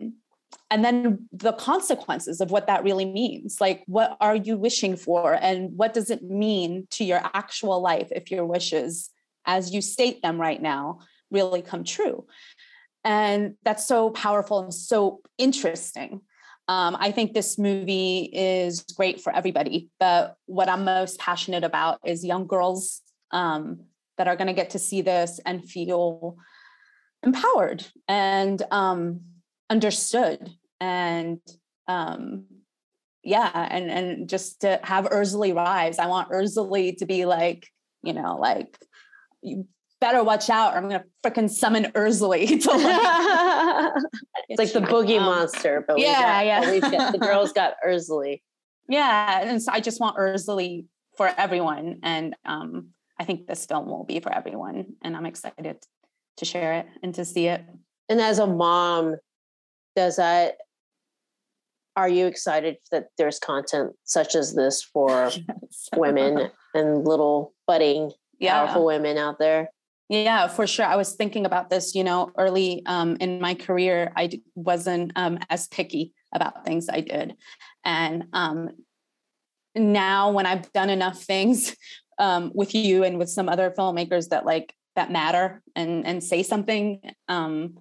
[0.69, 5.33] and then the consequences of what that really means like what are you wishing for?
[5.33, 9.09] And what does it mean to your actual life if your wishes
[9.45, 10.99] as you state them right now
[11.31, 12.25] really come true?
[13.03, 16.21] And that's so powerful and so interesting.
[16.69, 22.01] Um, i think this movie is great for everybody but what i'm most passionate about
[22.03, 23.85] is young girls um,
[24.17, 26.35] that are going to get to see this and feel
[27.23, 27.85] empowered.
[28.07, 29.21] And um,
[29.69, 31.39] understood and
[31.87, 32.45] um
[33.23, 37.67] yeah and and just to have Erzulie rise i want Erzulie to be like
[38.03, 38.77] you know like
[39.41, 39.67] you
[39.99, 44.03] better watch out or i'm gonna freaking summon Erzulie to like,
[44.49, 46.79] it's like the boogie um, monster but yeah got, yeah.
[46.79, 48.41] got, the girls got Erzulie
[48.87, 50.85] yeah and so i just want Erzulie
[51.17, 52.89] for everyone and um
[53.19, 55.77] i think this film will be for everyone and i'm excited
[56.37, 57.63] to share it and to see it.
[58.09, 59.17] And as a mom
[59.97, 60.57] does that
[61.95, 65.89] are you excited that there's content such as this for yes.
[65.95, 68.63] women and little budding yeah.
[68.63, 69.69] powerful women out there
[70.07, 74.13] yeah for sure i was thinking about this you know early um, in my career
[74.15, 77.35] i wasn't um, as picky about things i did
[77.83, 78.69] and um,
[79.75, 81.75] now when i've done enough things
[82.19, 86.43] um, with you and with some other filmmakers that like that matter and and say
[86.43, 87.79] something um,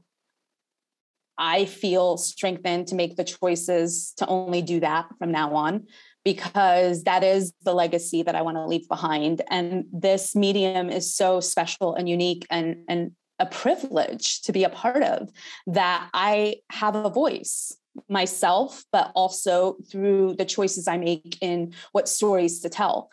[1.39, 5.87] I feel strengthened to make the choices to only do that from now on
[6.25, 9.43] because that is the legacy that I want to leave behind.
[9.49, 14.69] And this medium is so special and unique and, and a privilege to be a
[14.69, 15.31] part of
[15.67, 17.77] that I have a voice
[18.09, 23.11] myself, but also through the choices I make in what stories to tell.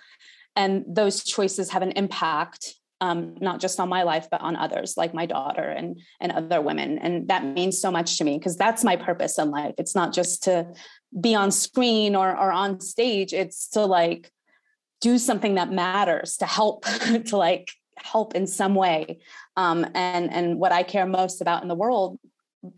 [0.56, 4.96] And those choices have an impact um, not just on my life, but on others,
[4.96, 6.98] like my daughter and and other women.
[7.00, 9.76] And that means so much to me because that's my purpose in life.
[9.78, 10.68] It's not just to
[11.20, 13.34] be on screen or or on stage.
[13.34, 14.32] It's to like
[15.02, 16.86] do something that matters to help
[17.26, 19.20] to like help in some way.
[19.58, 22.20] Um, and and what I care most about in the world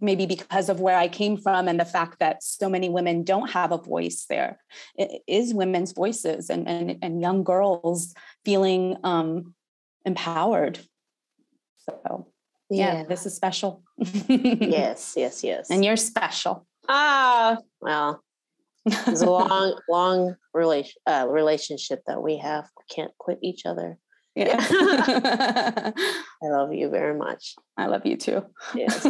[0.02, 3.52] maybe because of where I came from and the fact that so many women don't
[3.52, 4.58] have a voice there
[4.98, 9.54] it is women's voices and and, and young girls feeling um,
[10.06, 10.80] empowered.
[11.80, 12.28] So
[12.70, 13.84] yeah, yeah this is special.
[13.98, 15.70] yes, yes, yes.
[15.70, 16.66] And you're special.
[16.88, 18.24] Ah, well,
[18.86, 22.66] it's a long, long relation uh, relationship that we have.
[22.78, 23.98] We can't quit each other.
[24.36, 24.58] Yeah.
[24.70, 25.94] I
[26.44, 27.56] love you very much.
[27.78, 28.46] I love you too.
[28.74, 29.06] Yes.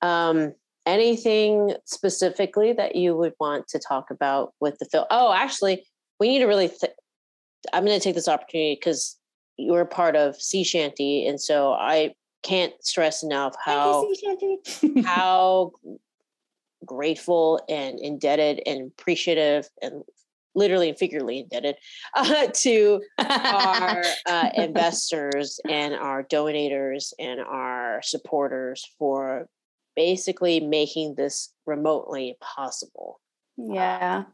[0.00, 0.52] um,
[0.86, 5.06] anything specifically that you would want to talk about with the film?
[5.10, 5.84] Oh, actually,
[6.18, 6.68] we need to really.
[6.68, 6.92] Th-
[7.74, 9.19] I'm going to take this opportunity because
[9.60, 14.08] you were part of Sea Shanty, and so I can't stress enough how
[15.04, 15.72] how
[16.84, 20.02] grateful and indebted and appreciative and
[20.54, 21.76] literally and figuratively indebted
[22.14, 29.48] uh, to our uh, investors and our donors and our supporters for
[29.94, 33.20] basically making this remotely possible.
[33.56, 34.24] Yeah.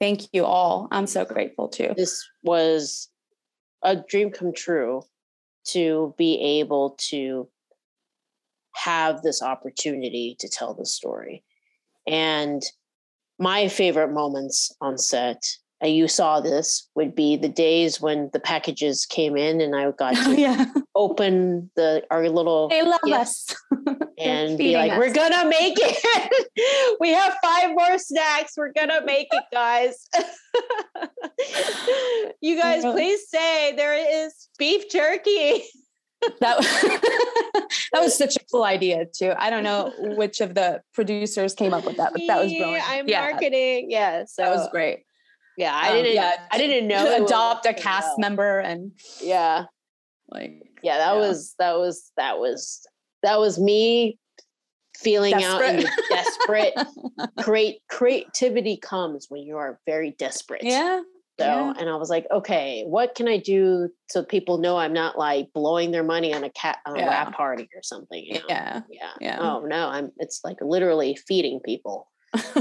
[0.00, 0.88] Thank you all.
[0.90, 1.94] I'm so grateful too.
[1.96, 3.08] This was
[3.86, 5.02] a dream come true
[5.68, 7.48] to be able to
[8.74, 11.42] have this opportunity to tell the story.
[12.06, 12.62] And
[13.38, 15.42] my favorite moments on set,
[15.80, 19.90] and you saw this, would be the days when the packages came in and I
[19.92, 20.66] got to yeah.
[20.94, 23.54] open the our little They love us.
[24.18, 24.98] and be like, us.
[24.98, 26.96] We're gonna make it.
[27.00, 28.54] we have five more snacks.
[28.56, 30.08] We're gonna make it, guys.
[32.40, 35.64] you guys, please say there is beef jerky.
[36.40, 36.58] that,
[37.92, 39.32] that was such a cool idea too.
[39.36, 42.90] I don't know which of the producers came up with that, but that was brilliant.
[42.90, 43.20] I'm yeah.
[43.20, 43.90] marketing.
[43.90, 45.04] Yeah, so that was great.
[45.58, 46.10] Yeah, I didn't.
[46.10, 48.28] Um, yeah, I didn't know adopt a cast know.
[48.28, 48.92] member and
[49.22, 49.64] yeah,
[50.28, 51.20] like yeah, that yeah.
[51.20, 52.86] was that was that was
[53.26, 54.18] that was me
[54.96, 55.68] feeling desperate.
[55.68, 56.74] out and desperate.
[57.40, 60.62] Create creativity comes when you are very desperate.
[60.62, 61.02] Yeah.
[61.38, 61.74] So, Yeah.
[61.78, 65.52] and I was like, okay, what can I do so people know I'm not like
[65.52, 68.24] blowing their money on a cat on a rap party or something?
[68.24, 68.46] you know?
[68.48, 68.80] Yeah.
[68.88, 69.10] Yeah.
[69.20, 69.38] Yeah.
[69.40, 70.12] Oh no, I'm.
[70.18, 72.10] It's like literally feeding people.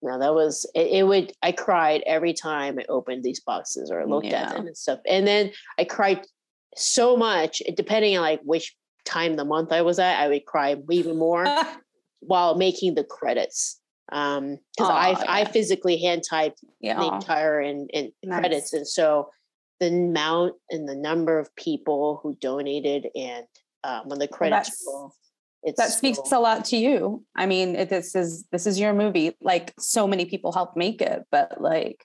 [0.00, 1.02] No, that was it, it.
[1.08, 5.00] Would I cried every time I opened these boxes or looked at them and stuff,
[5.08, 6.24] and then I cried
[6.76, 7.60] so much.
[7.74, 8.76] Depending on like which
[9.08, 11.46] time the month I was at, I would cry even more
[12.20, 13.80] while making the credits.
[14.10, 16.98] Um, because I Aw, I physically hand typed yeah.
[16.98, 18.40] the entire and, and Nice.
[18.40, 19.28] credits, and so
[19.80, 23.44] the amount and the number of people who donated and
[23.84, 25.12] um, when the credits roll,
[25.62, 27.24] it's that speaks so- a lot to you.
[27.36, 29.36] I mean, it, this is this is your movie.
[29.40, 32.04] Like so many people helped make it, but like,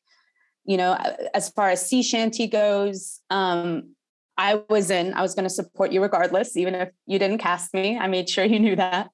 [0.65, 0.97] you know,
[1.33, 3.95] as far as sea shanty goes, um,
[4.37, 5.13] I was in.
[5.13, 7.97] I was going to support you regardless, even if you didn't cast me.
[7.97, 9.09] I made sure you knew that,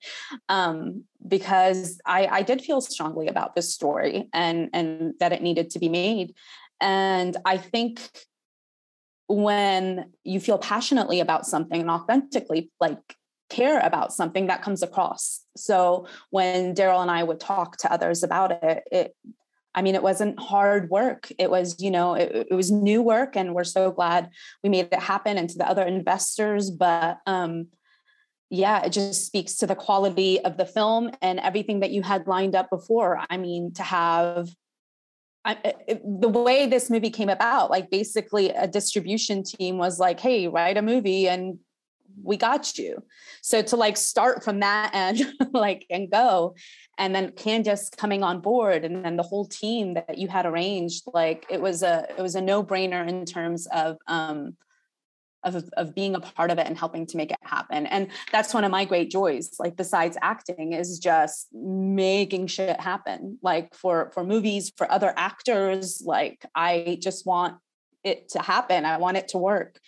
[0.47, 5.71] um, because I, I did feel strongly about this story and and that it needed
[5.71, 6.35] to be made.
[6.81, 7.99] And I think
[9.27, 13.15] when you feel passionately about something and authentically like
[13.49, 18.23] care about something that comes across so when daryl and i would talk to others
[18.23, 19.15] about it it
[19.75, 21.31] i mean it wasn't hard work.
[21.37, 24.29] It was you know it, it was new work and we're so glad
[24.63, 27.67] we made it happen and to the other investors but um
[28.49, 32.27] yeah it just speaks to the quality of the film and everything that you had
[32.27, 33.21] lined up before.
[33.29, 34.49] I mean to have
[35.45, 35.57] I,
[35.87, 40.47] it, the way this movie came about, like basically a distribution team was like, "Hey,
[40.49, 41.59] write a movie, and
[42.23, 43.03] we got you."
[43.41, 45.21] So to like start from that end,
[45.53, 46.55] like and go,
[46.97, 51.03] and then Candace coming on board, and then the whole team that you had arranged,
[51.13, 54.55] like it was a it was a no brainer in terms of um
[55.43, 57.85] of of being a part of it and helping to make it happen.
[57.85, 59.55] And that's one of my great joys.
[59.59, 63.39] Like besides acting, is just making shit happen.
[63.41, 66.01] Like for for movies, for other actors.
[66.05, 67.57] Like I just want
[68.03, 68.85] it to happen.
[68.85, 69.79] I want it to work.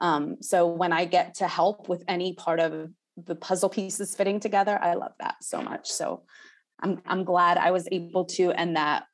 [0.00, 4.40] Um, so when I get to help with any part of the puzzle pieces fitting
[4.40, 5.88] together, I love that so much.
[5.90, 6.22] So
[6.80, 9.04] I'm I'm glad I was able to, and that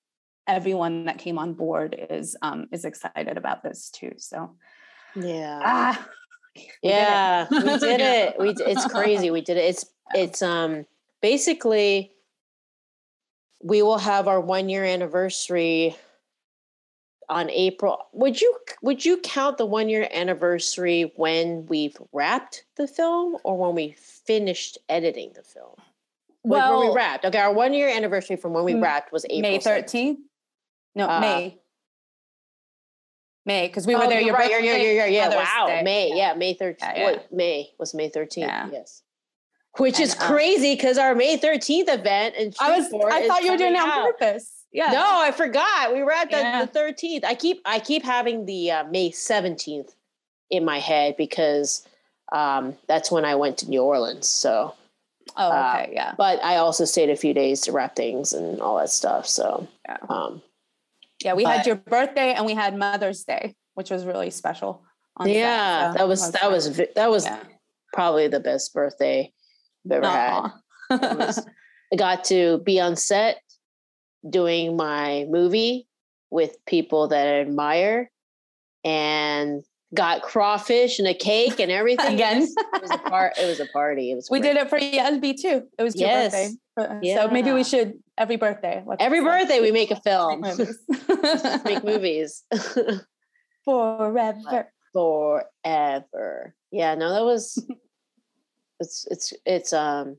[0.46, 4.12] everyone that came on board is um, is excited about this too.
[4.18, 4.56] So
[5.14, 5.60] Yeah.
[5.64, 6.06] ah,
[6.54, 10.84] we did yeah we did it we it's crazy we did it it's it's um
[11.20, 12.12] basically
[13.62, 15.96] we will have our one year anniversary
[17.28, 22.86] on april would you would you count the one year anniversary when we've wrapped the
[22.86, 25.74] film or when we finished editing the film
[26.42, 29.42] When- when we wrapped okay our one year anniversary from when we wrapped was april
[29.42, 30.20] May thirteenth.
[30.96, 31.58] No, Uh, May.
[33.46, 34.20] May, because we were Oh, there.
[34.20, 35.82] you're Your right, you're, you're, you're, yeah, Mother's wow, Day.
[35.82, 36.76] May, yeah, May 13th.
[36.80, 37.06] Yeah, yeah.
[37.06, 38.68] Wait, May was May 13th, Yeah.
[38.72, 39.02] yes.
[39.76, 42.86] Which is And, um, crazy because our May 13th event and I was.
[43.12, 44.63] I thought you were doing it on purpose.
[44.74, 44.90] Yeah.
[44.90, 45.94] No, I forgot.
[45.94, 46.64] We were at the, Yeah.
[46.64, 47.24] the 13th.
[47.24, 49.94] I keep I keep having the uh, May 17th
[50.50, 51.86] in my head because
[52.32, 54.28] um, that's when I went to New Orleans.
[54.28, 54.74] So,
[55.36, 55.92] Oh, uh, okay.
[55.94, 56.14] Yeah.
[56.18, 59.26] but I also stayed a few days to wrap things and all that stuff.
[59.28, 59.96] So, Yeah.
[60.08, 60.42] um,
[61.24, 61.34] Yeah.
[61.34, 64.82] We had your birthday and we had Mother's Day, which was really special.
[65.24, 67.38] yeah, so that was that was that was Yeah.
[67.92, 69.32] probably the best birthday
[69.86, 70.30] I've ever had.
[70.90, 71.14] Aw.
[71.16, 71.46] was-
[71.92, 73.38] I got to be on set
[74.28, 75.86] doing my movie
[76.30, 78.10] with people that I admire
[78.84, 79.62] and
[79.94, 82.14] got crawfish and a cake and everything.
[82.14, 82.42] Again.
[82.42, 83.34] it was a part.
[83.38, 84.10] It was a party.
[84.10, 84.28] It was.
[84.30, 84.54] we great.
[84.54, 85.62] did it for Ya Albi too.
[85.78, 86.56] It was your Yes.
[86.76, 87.14] birthday.
[87.14, 88.82] So maybe we should every birthday.
[88.98, 90.40] Every birthday we make a film.
[90.40, 90.78] make movies.
[91.64, 92.42] make movies
[93.64, 94.68] forever.
[94.92, 96.54] forever.
[96.72, 97.64] Yeah, no, that was.
[98.80, 100.16] It's it's it's um,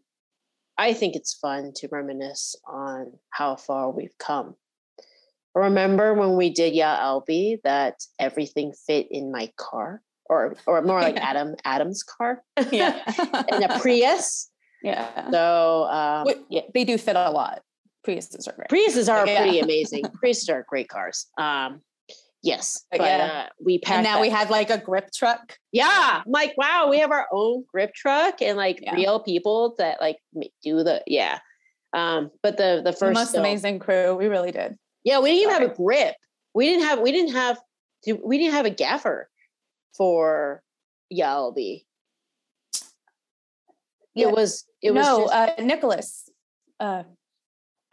[0.77, 4.55] I think it's fun to reminisce on how far we've come.
[5.53, 11.01] Remember when we did Ya Albi that everything fit in my car, or or more
[11.01, 11.23] like Yeah.
[11.29, 13.01] Adam Adam's car, Yeah.
[13.49, 14.49] in a Prius.
[14.83, 15.31] yeah.
[15.31, 17.61] So um, yeah, They do fit a lot.
[18.05, 18.67] Priuses are great.
[18.69, 19.41] Priuses are Yeah.
[19.43, 20.03] pretty amazing.
[20.21, 21.27] Priuses are great cars.
[21.37, 21.81] Um,
[22.45, 23.45] yes, But yeah.
[23.47, 25.57] uh, we packed and now that- we had like a grip truck.
[25.73, 28.95] Yeah, I'm like wow, we have our own grip truck and like Yeah.
[28.95, 30.17] real people that like
[30.63, 31.39] do the yeah.
[31.93, 34.15] Um, but the the The first most film- amazing crew.
[34.15, 34.77] We really did.
[35.03, 36.15] yeah, we didn't even have a grip.
[36.53, 37.57] We didn't have we didn't have
[38.23, 39.29] we didn't have a gaffer
[39.97, 40.61] for
[41.09, 41.85] Ya Albi.
[44.13, 44.27] Yeah.
[44.27, 46.29] It was it was no, just, uh, Nicholas.
[46.79, 47.03] Uh,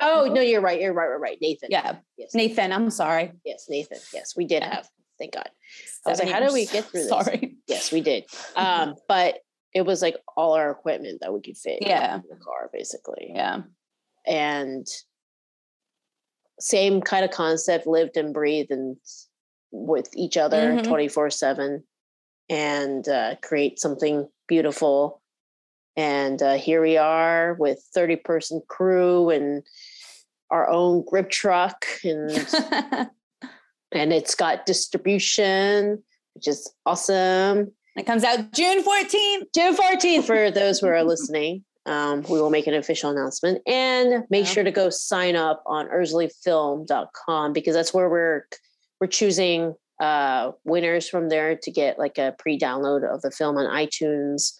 [0.03, 1.39] oh no, you're right, you're right, right, right.
[1.41, 1.69] Nathan.
[1.71, 2.35] yeah, Yes.
[2.35, 2.73] Nathan.
[2.73, 3.33] I'm sorry.
[3.45, 3.99] Yes, Nathan.
[4.13, 4.75] Yes, we did Yeah.
[4.77, 4.89] have.
[5.19, 5.49] Thank God.
[6.07, 7.09] I was like, Seven how did we get through this?
[7.25, 7.57] Sorry.
[7.69, 8.25] Yes, we did.
[8.57, 9.39] Um, but
[9.75, 12.17] it was like all our equipment that we could fit Yeah.
[12.17, 13.31] in the car, basically.
[13.35, 13.63] Yeah.
[14.27, 14.87] and
[16.61, 18.97] same kind of concept, lived and breathed and
[19.73, 20.85] with each other Mhm.
[20.85, 21.83] 24 7
[22.49, 25.21] and uh, create something beautiful.
[25.97, 29.63] And uh, here we are with 30 person crew and
[30.53, 32.31] our own grip truck and
[33.93, 36.03] and it's got distribution,
[36.35, 37.73] which is awesome.
[37.97, 39.47] it comes out June 14th.
[39.55, 41.65] June 14th for those who are listening.
[41.85, 44.53] Um, we will make an official announcement and make Yeah.
[44.53, 48.47] sure to go sign up on erzuliefilm.com because that's where we're
[49.01, 53.67] we're choosing uh, winners from there to get like a pre-download of the film on
[53.67, 54.53] iTunes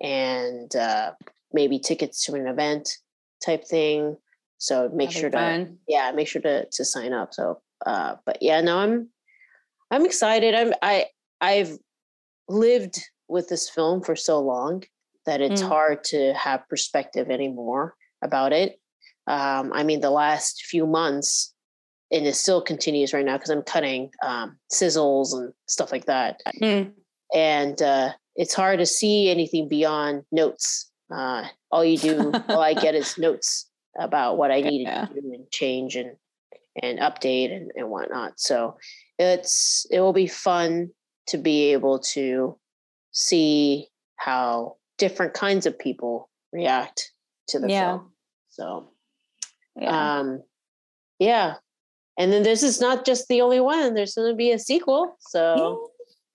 [0.00, 1.12] and uh,
[1.52, 2.96] maybe tickets to an event
[3.44, 4.16] type thing.
[4.64, 5.78] So make sure to fun.
[5.88, 9.08] yeah make sure to to sign up so uh but yeah no i'm
[9.90, 11.06] i'm excited i'm i
[11.40, 11.76] i've
[12.48, 12.96] lived
[13.28, 14.82] with this film for so long
[15.26, 15.68] that it's Mm.
[15.68, 18.70] hard to have perspective anymore about it
[19.26, 21.52] um i mean the last few months
[22.10, 26.40] and it still continues right now because i'm cutting um sizzles and stuff like that
[26.62, 26.92] Mm.
[27.34, 32.72] and uh it's hard to see anything beyond notes uh all you do all i
[32.74, 35.06] get is notes about what I needed Yeah.
[35.06, 36.16] to do and change and
[36.82, 38.40] and update and, and whatnot.
[38.40, 38.76] So
[39.18, 40.90] it's it will be fun
[41.28, 42.58] to be able to
[43.12, 47.12] see how different kinds of people react
[47.48, 47.80] to the Yeah.
[47.98, 48.12] film.
[48.50, 48.90] So
[49.80, 50.18] Yeah.
[50.18, 50.42] um
[51.18, 51.54] yeah.
[52.18, 53.94] And then this is not just the only one.
[53.94, 55.16] There's gonna be a sequel.
[55.20, 55.90] So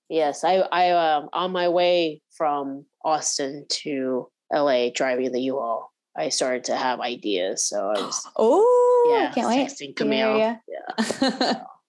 [0.08, 5.89] yes, I I um on my way from Austin to LA driving the U-Haul.
[6.18, 7.66] I started to have ideas.
[7.66, 9.68] So I was oh, yeah, I can't wait.
[9.68, 10.58] texting to hear Camille.
[10.68, 11.64] Yeah.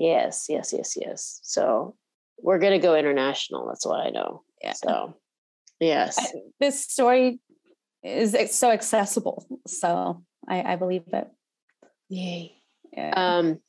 [0.00, 1.40] Yes, yes, yes, yes.
[1.42, 1.94] So
[2.38, 3.66] we're gonna go international.
[3.66, 4.44] That's what I know.
[4.62, 4.72] Yeah.
[4.72, 5.14] So
[5.78, 6.18] yes.
[6.18, 7.38] I- this story
[8.02, 9.46] is it's so accessible.
[9.66, 11.28] So I, I believe it.
[12.08, 12.54] Yay.
[12.94, 13.12] Yeah.
[13.14, 13.60] Um,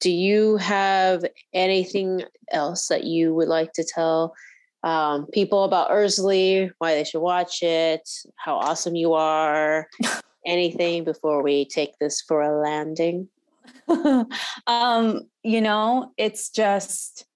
[0.00, 1.24] do you have
[1.54, 2.22] anything
[2.52, 4.34] else that you would like to tell
[4.82, 9.88] um, people about Erzulie, why they should watch it, how awesome you are,
[10.46, 13.28] anything before we take this for a landing?
[14.66, 17.26] um, you know, it's just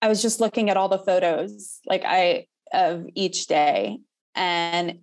[0.00, 3.98] I was just looking at all the photos like I of each day
[4.34, 4.98] and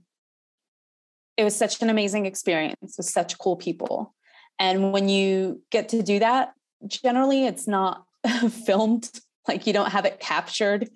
[1.38, 4.14] it was such an amazing experience with such cool people.
[4.60, 6.52] And when you get to do that,
[6.86, 8.04] generally it's not
[8.66, 9.10] filmed,
[9.48, 10.90] like you don't have it captured.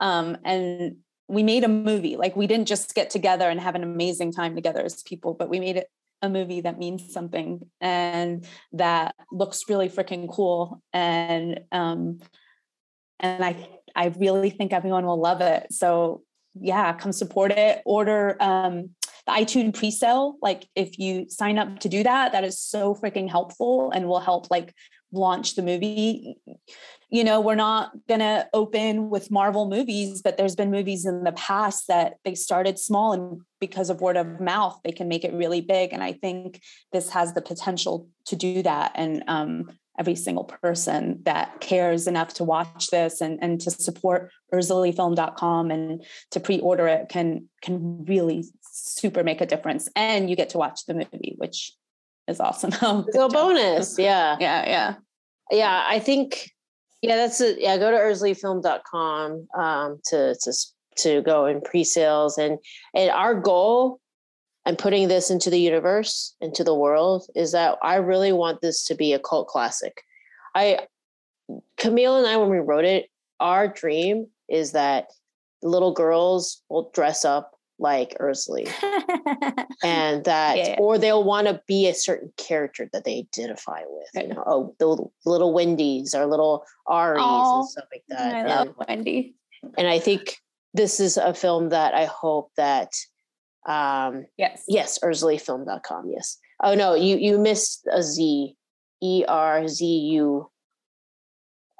[0.00, 0.96] Um, and
[1.28, 2.16] we made a movie.
[2.16, 5.48] Like we didn't just get together and have an amazing time together as people, but
[5.48, 5.88] we made it
[6.22, 10.82] a movie that means something and that looks really freaking cool.
[10.92, 12.18] And um,
[13.20, 15.72] and I I really think everyone will love it.
[15.72, 16.22] So
[16.54, 17.80] yeah, come support it.
[17.84, 18.90] Order um,
[19.26, 20.36] the iTunes pre-sale.
[20.42, 24.20] Like if you sign up to do that, that is so freaking helpful and will
[24.20, 24.74] help like
[25.12, 26.36] launch the movie.
[27.10, 31.32] You know, we're not gonna open with Marvel movies, but there's been movies in the
[31.32, 35.34] past that they started small and because of word of mouth, they can make it
[35.34, 35.92] really big.
[35.92, 36.60] And I think
[36.92, 38.92] this has the potential to do that.
[38.94, 44.30] And um, every single person that cares enough to watch this and, and to support
[44.52, 49.88] erzuliefilm.com and to pre-order it can can really super make a difference.
[49.94, 51.74] And you get to watch the movie, which
[52.30, 52.70] is awesome.
[53.12, 53.98] Go bonus.
[53.98, 54.36] Yeah.
[54.40, 54.94] Yeah, yeah.
[55.50, 56.50] yeah i think
[57.02, 60.52] yeah that's it yeah go to erzuliefilm.com um to to
[60.96, 62.58] to go in pre-sales and
[62.94, 64.00] and our goal
[64.66, 68.84] and putting this into the universe into the world is that i really want this
[68.84, 70.02] to be a cult classic
[70.54, 70.78] i
[71.76, 73.06] camille and i when we wrote it
[73.40, 75.06] our dream is that
[75.62, 78.68] little girls will dress up like Erzulie
[79.82, 80.76] and that Yeah.
[80.78, 84.74] or they'll want to be a certain character that they identify with you know oh
[84.78, 88.68] the little, little wendy's or little aries Aw, and stuff like that I and, love
[88.86, 89.34] Wendy.
[89.78, 90.36] and i think
[90.74, 92.92] this is a film that i hope that
[93.66, 94.64] um Yes.
[94.68, 98.54] yes erzuliefilm.com yes oh no you you missed a z
[99.02, 100.50] e r z u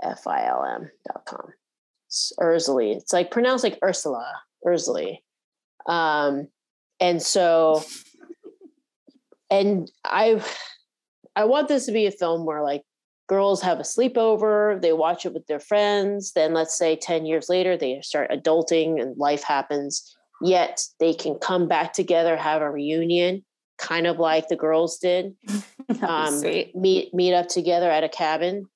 [0.02, 1.52] f i l m dot com
[2.40, 2.96] Erzulie.
[2.96, 4.26] It's like pronounced like Ursula,
[4.66, 5.18] Erzulie.
[5.86, 6.48] Um,
[7.00, 7.82] and so,
[9.50, 10.42] and I,
[11.34, 12.82] I want this to be a film where like
[13.28, 16.32] girls have a sleepover, they watch it with their friends.
[16.32, 20.16] Then let's say ten years later, they start adulting and life happens.
[20.42, 23.44] Yet they can come back together, have a reunion,
[23.78, 25.34] kind of like the girls did
[26.02, 26.42] um,
[26.74, 28.66] meet meet up together at a cabin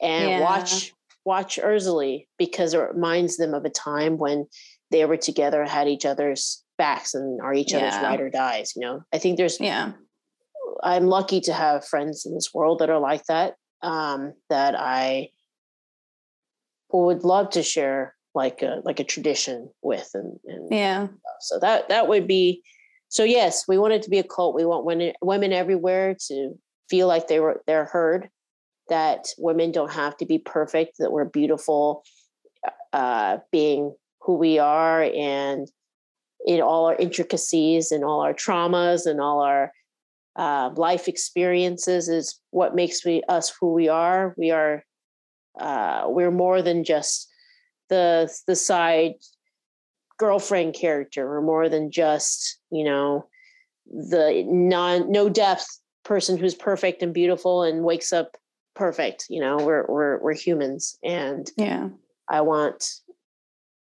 [0.00, 0.40] and Yeah.
[0.40, 0.92] watch
[1.24, 4.46] watch Erzulie because it reminds them of a time when
[4.92, 8.02] they were together had each other's backs and are each other's Yeah.
[8.04, 8.72] ride or dies.
[8.76, 9.92] You know, I think there's Yeah.
[10.82, 13.56] I'm lucky to have friends in this world that are like that.
[13.82, 15.30] Um, that I
[16.92, 21.08] would love to share like a like a tradition with and, and Yeah.
[21.40, 22.62] so that that would be
[23.08, 26.52] so yes we want it to be a cult we want women women everywhere to
[26.88, 28.28] feel like they were they're heard
[28.88, 32.02] that women don't have to be perfect that we're beautiful
[32.94, 35.70] uh being who we are and
[36.46, 39.72] in all our intricacies and all our traumas and all our
[40.36, 44.34] uh, life experiences is what makes we us who we are.
[44.36, 44.84] We are
[45.60, 47.28] uh we're more than just
[47.90, 49.12] the the side
[50.18, 51.36] girlfriend character.
[51.36, 53.26] Or more than just you know
[53.86, 55.66] the non no depth
[56.04, 58.36] person who's perfect and beautiful and wakes up
[58.74, 59.56] perfect you know?
[59.58, 61.88] We're we're we're humans and Yeah.
[62.30, 62.84] i want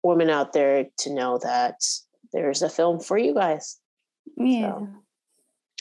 [0.04, 1.76] women out there to know that
[2.34, 3.78] there's a film for you guys
[4.38, 4.74] Yeah.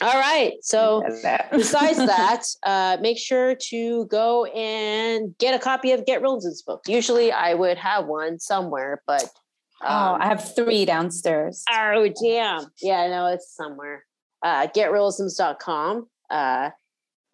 [0.02, 1.50] all right so That.
[1.52, 6.82] besides that, uh, make sure to go and get a copy of Get Realism's book.
[6.86, 9.24] Usually, I would have one somewhere, but
[9.82, 11.64] oh, um, I have three downstairs.
[11.70, 14.04] oh damn, yeah, no, it's somewhere.
[14.42, 16.70] Uh, GetRealisms.com, uh,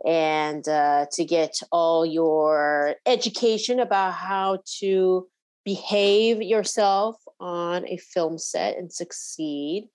[0.04, 5.28] and uh, to get all your education about how to
[5.66, 9.90] behave yourself on a film set and succeed.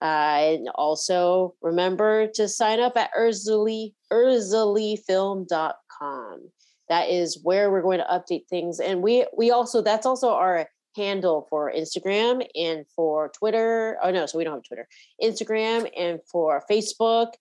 [0.00, 6.50] Uh, and also remember to sign up at Erzulie, erzuliefilm.com.
[6.88, 8.78] That is where we're going to update things.
[8.78, 13.98] And we we also that's also our handle for Instagram and for Twitter.
[14.00, 14.86] Oh no, so we don't have Twitter.
[15.20, 17.32] Instagram and for Facebook.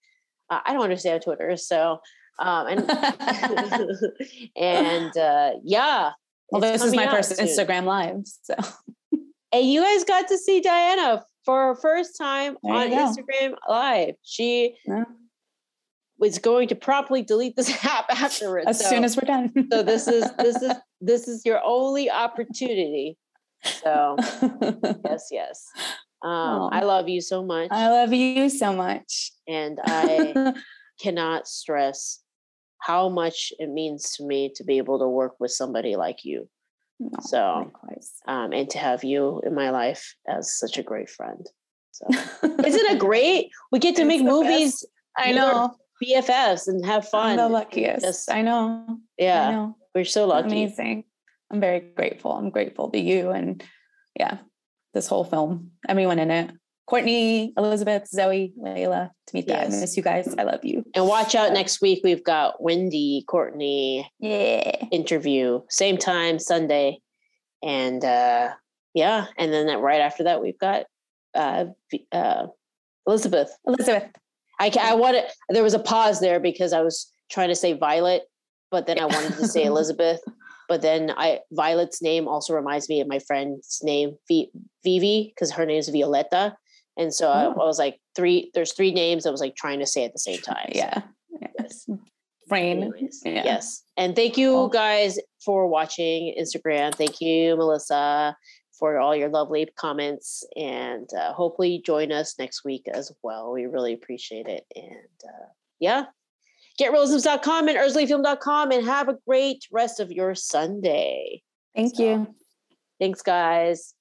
[0.49, 1.99] Uh, I don't understand Twitter, so
[2.39, 2.89] um, and
[4.55, 6.13] and uh, yeah.
[6.51, 7.45] Well, this is my first soon.
[7.47, 8.21] Instagram live.
[8.43, 8.55] So
[9.53, 12.89] And you guys got to see Diana for her first time There on.
[12.89, 14.15] Instagram Live.
[14.23, 15.05] She Yeah.
[16.19, 18.67] was going to promptly delete this app afterwards.
[18.67, 19.53] as so, soon as we're done.
[19.71, 23.17] so this is this is this is your only opportunity.
[23.63, 24.15] So
[25.05, 25.65] yes, yes.
[26.23, 29.31] Um, I love you so much, I love you so much.
[29.47, 30.53] and I
[30.99, 32.19] cannot stress
[32.79, 36.47] how much it means to me to be able to work with somebody like you,
[36.99, 37.71] No, So-
[38.27, 41.45] um, and to have you in my life as such a great friend.
[41.91, 42.05] So
[42.43, 43.49] isn't it great?
[43.71, 44.85] We get to It's make movies,
[45.17, 45.75] I know.
[46.03, 47.31] BFFs, and have fun.
[47.31, 48.05] I'm the luckiest.
[48.05, 48.85] Just- I know.
[48.89, 49.77] I yeah, know.
[49.95, 50.63] we're so lucky.
[50.65, 51.05] Amazing.
[51.51, 52.33] I'm very grateful.
[52.33, 53.63] I'm grateful to you and
[54.19, 54.37] yeah,
[54.93, 56.51] this whole film, everyone in it.
[56.87, 59.65] Courtney, Elizabeth, Zoe, Layla, to meet that.
[59.65, 59.77] Yes.
[59.77, 60.33] I miss you guys.
[60.37, 60.85] I love you.
[60.95, 61.99] And watch out next week.
[62.03, 64.71] We've got Wendy Courtney Yeah.
[64.91, 66.99] interview, same time Sunday,
[67.61, 68.51] and uh,
[68.93, 70.85] yeah, and then that right after that we've got
[71.35, 71.65] uh,
[72.11, 72.47] uh,
[73.05, 73.55] Elizabeth.
[73.67, 74.05] Elizabeth.
[74.59, 78.23] I I wanted there was a pause there because I was trying to say Violet,
[78.71, 80.21] but then I wanted to say Elizabeth.
[80.69, 84.51] But then I Violet's name also reminds me of my friend's name, V-
[84.85, 86.55] Vivi, because her name is Violetta.
[86.97, 87.65] And so I, I Oh.
[87.65, 88.51] was like three.
[88.53, 90.69] There's three names I was like trying to say at the same time.
[90.73, 91.01] So, Yeah.
[91.59, 91.87] Yes.
[92.47, 92.93] Brain.
[93.25, 93.43] Yeah.
[93.43, 93.83] Yes.
[93.97, 96.95] And thank you guys for watching Instagram.
[96.95, 98.35] Thank you, Melissa,
[98.79, 100.43] for all your lovely comments.
[100.55, 103.51] And uh, hopefully join us next week as well.
[103.51, 104.65] We really appreciate it.
[104.75, 105.47] And uh,
[105.79, 106.05] yeah,
[106.79, 111.43] getrealisms.com and erzuliefilm.com and have a great rest of your Sunday.
[111.75, 112.35] Thank So- you.
[112.99, 113.93] Thanks, guys.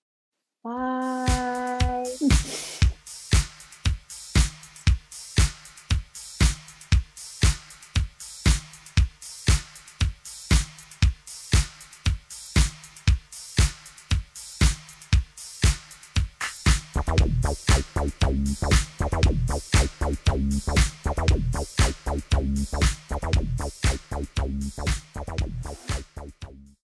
[0.65, 2.05] Bye.